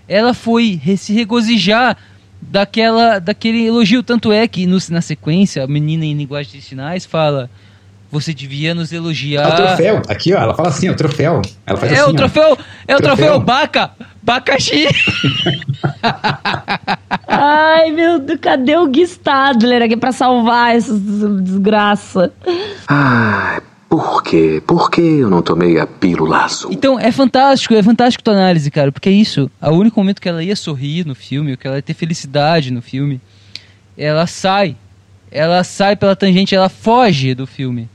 [0.09, 1.97] Ela foi se regozijar
[2.41, 4.03] daquela, daquele elogio.
[4.03, 7.51] Tanto é que no- na sequência, a menina em linguagem de sinais fala:
[8.11, 9.43] Você devia nos elogiar.
[9.43, 10.03] É o troféu.
[10.09, 11.43] Aqui, ó, ela fala assim, é o troféu.
[11.67, 12.17] Ela faz É assim, o ó.
[12.17, 13.17] troféu, é o Troféu.
[13.27, 13.91] troféu Baca,
[14.23, 14.87] Bacaxi.
[17.27, 22.33] Ai, meu Deus, cadê o Gui Stadler aqui pra salvar essa desgraça?
[22.89, 24.63] Ai, por quê?
[24.67, 26.71] Por que eu não tomei a pílula azul?
[26.73, 29.51] Então é fantástico, é fantástico tua análise, cara, porque é isso.
[29.63, 32.83] O único momento que ela ia sorrir no filme, que ela ia ter felicidade no
[32.83, 33.21] filme,
[33.97, 34.77] ela sai.
[35.31, 37.89] Ela sai pela tangente, ela foge do filme.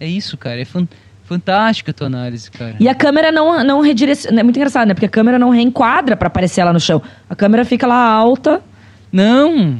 [0.00, 0.60] É isso, cara.
[0.60, 0.86] É fan
[1.24, 2.76] fantástica a tua análise, cara.
[2.80, 4.40] E a câmera não, não redireciona.
[4.40, 4.94] É muito engraçado, né?
[4.94, 7.02] Porque a câmera não reenquadra pra aparecer ela no chão.
[7.28, 8.62] A câmera fica lá alta
[9.12, 9.78] Não!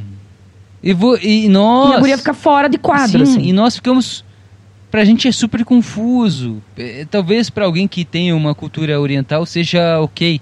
[0.83, 1.91] E, vo e nós.
[1.91, 3.49] e a guria fica fora de quadro, Sim, assim.
[3.49, 4.23] E nós ficamos.
[4.89, 6.61] Pra gente é super confuso.
[6.77, 10.41] É, Talvez pra alguém que tenha uma cultura oriental seja ok.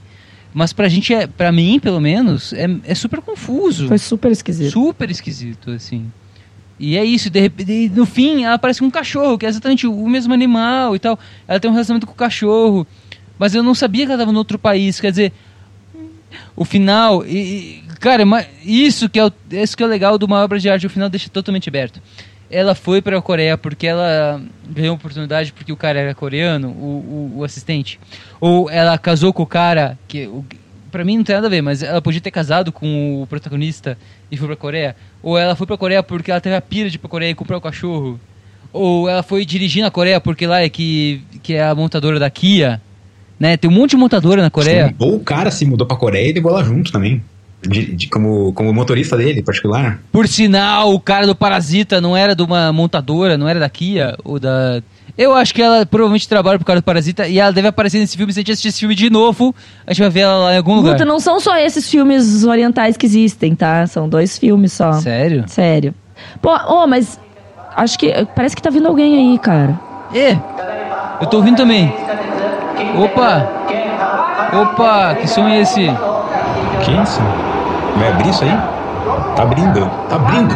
[0.54, 3.88] Mas pra gente, é, pra mim, pelo menos, é, é super confuso.
[3.88, 4.72] Foi super esquisito.
[4.72, 6.12] Super esquisito, assim.
[6.80, 9.88] E é isso, de repente, no fim, ela parece com um cachorro, que é exatamente
[9.88, 11.20] o mesmo animal e tal.
[11.48, 12.88] Ela tem um relacionamento com o cachorro.
[13.38, 15.00] Mas eu não sabia que ela estava em outro país.
[15.00, 15.34] Quer dizer,
[16.56, 17.26] o final.
[17.26, 18.24] E, cara,
[18.64, 20.90] isso que, é o, isso que é o legal de uma obra de arte, o
[20.90, 22.02] final deixa totalmente aberto.
[22.50, 27.32] Ela foi para a Coreia porque ela ganhou oportunidade porque o cara era coreano, o,
[27.36, 28.00] o, o assistente.
[28.40, 30.28] Ou ela casou com o cara que.
[30.28, 30.46] O,
[30.92, 33.98] pra mim não tem nada a ver, mas ela podia ter casado com o protagonista
[34.32, 34.96] e foi pra Coreia.
[35.22, 37.36] Ou ela foi pra Coreia porque ela teve a pira de ir pra Coreia e
[37.36, 38.20] comprar o cachorro.
[38.72, 42.30] Ou ela foi dirigir na Coreia porque lá é que, que é a montadora da
[42.30, 42.82] Kia.
[43.40, 43.56] Né?
[43.56, 44.96] Tem um monte de montadora na Coreia.
[44.98, 47.22] Ou o cara se mudou pra Coreia e levou ela junto também.
[47.68, 50.00] De, de- como, como motorista dele, particular.
[50.12, 54.16] Por sinal, o cara do Parasita não era de uma montadora, não era da Kia
[54.24, 54.82] ou da.
[55.18, 58.16] Eu acho que ela provavelmente trabalha pro cara do Parasita e ela deve aparecer nesse
[58.16, 58.32] filme.
[58.32, 59.54] Se a gente assistir esse filme de novo,
[59.86, 60.94] a gente vai ver ela lá em algum lugar.
[60.94, 63.88] Guto, não são só esses filmes orientais que existem, tá?
[63.88, 64.94] São dois filmes só.
[64.94, 65.44] Sério?
[65.48, 65.94] Sério.
[66.42, 67.20] Pô, oh, mas
[67.76, 69.80] acho que parece que tá vindo alguém aí, cara.
[70.14, 70.38] É,
[71.20, 71.92] eu tô ouvindo também.
[73.04, 73.50] Opa!
[74.54, 75.82] Opa, que som é esse?
[76.86, 77.20] Que isso?
[77.98, 78.58] Vai abrir isso aí?
[79.36, 79.90] Tá abrindo.
[80.10, 80.56] Tá abrindo.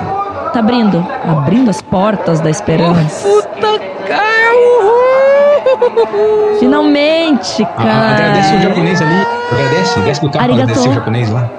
[0.54, 3.26] Tá abrindo, abrindo as portas da esperança.
[3.28, 4.22] Puta cara!
[6.60, 8.10] Finalmente, Ah, cara.
[8.16, 9.26] agradece o japonês ali.
[9.52, 10.00] Agradece.
[10.02, 10.62] Desce do carro pra Arigato.
[10.64, 11.50] agradecer o japonês lá.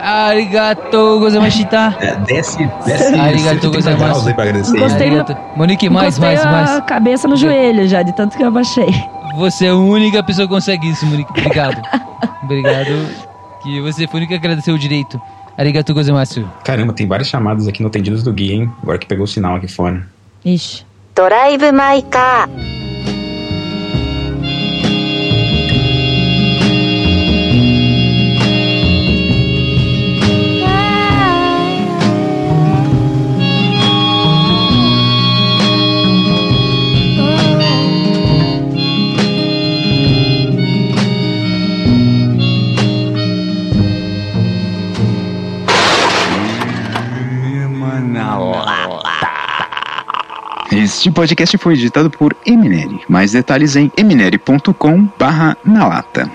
[0.00, 1.96] Arigato gozamashita.
[2.00, 3.14] É, desce, desce.
[3.20, 4.04] Arigato 130 gozaimasu.
[4.04, 4.78] graus aí pra agradecer.
[4.78, 5.36] Gostei no- Arigato.
[5.54, 6.84] Monique, mais, Encostei mais, a mais.
[6.86, 8.92] cabeça no joelho já, de tanto que eu abaixei.
[9.36, 11.30] Você é a única pessoa que consegue isso, Monique.
[11.30, 11.80] Obrigado.
[12.42, 13.31] Obrigado.
[13.62, 15.20] Que você foi a única que agradeceu o direito.
[15.56, 16.48] Arigato gozaimasu.
[16.64, 18.72] Caramba, tem várias chamadas aqui no Atendidos do Gui, hein?
[18.82, 20.06] Agora que pegou o sinal aqui fora.
[20.44, 20.84] Ixi.
[21.14, 21.50] ドラ
[50.92, 53.00] Este podcast foi editado por Eminere.
[53.08, 56.30] Mais detalhes em eminere.com barra na lata.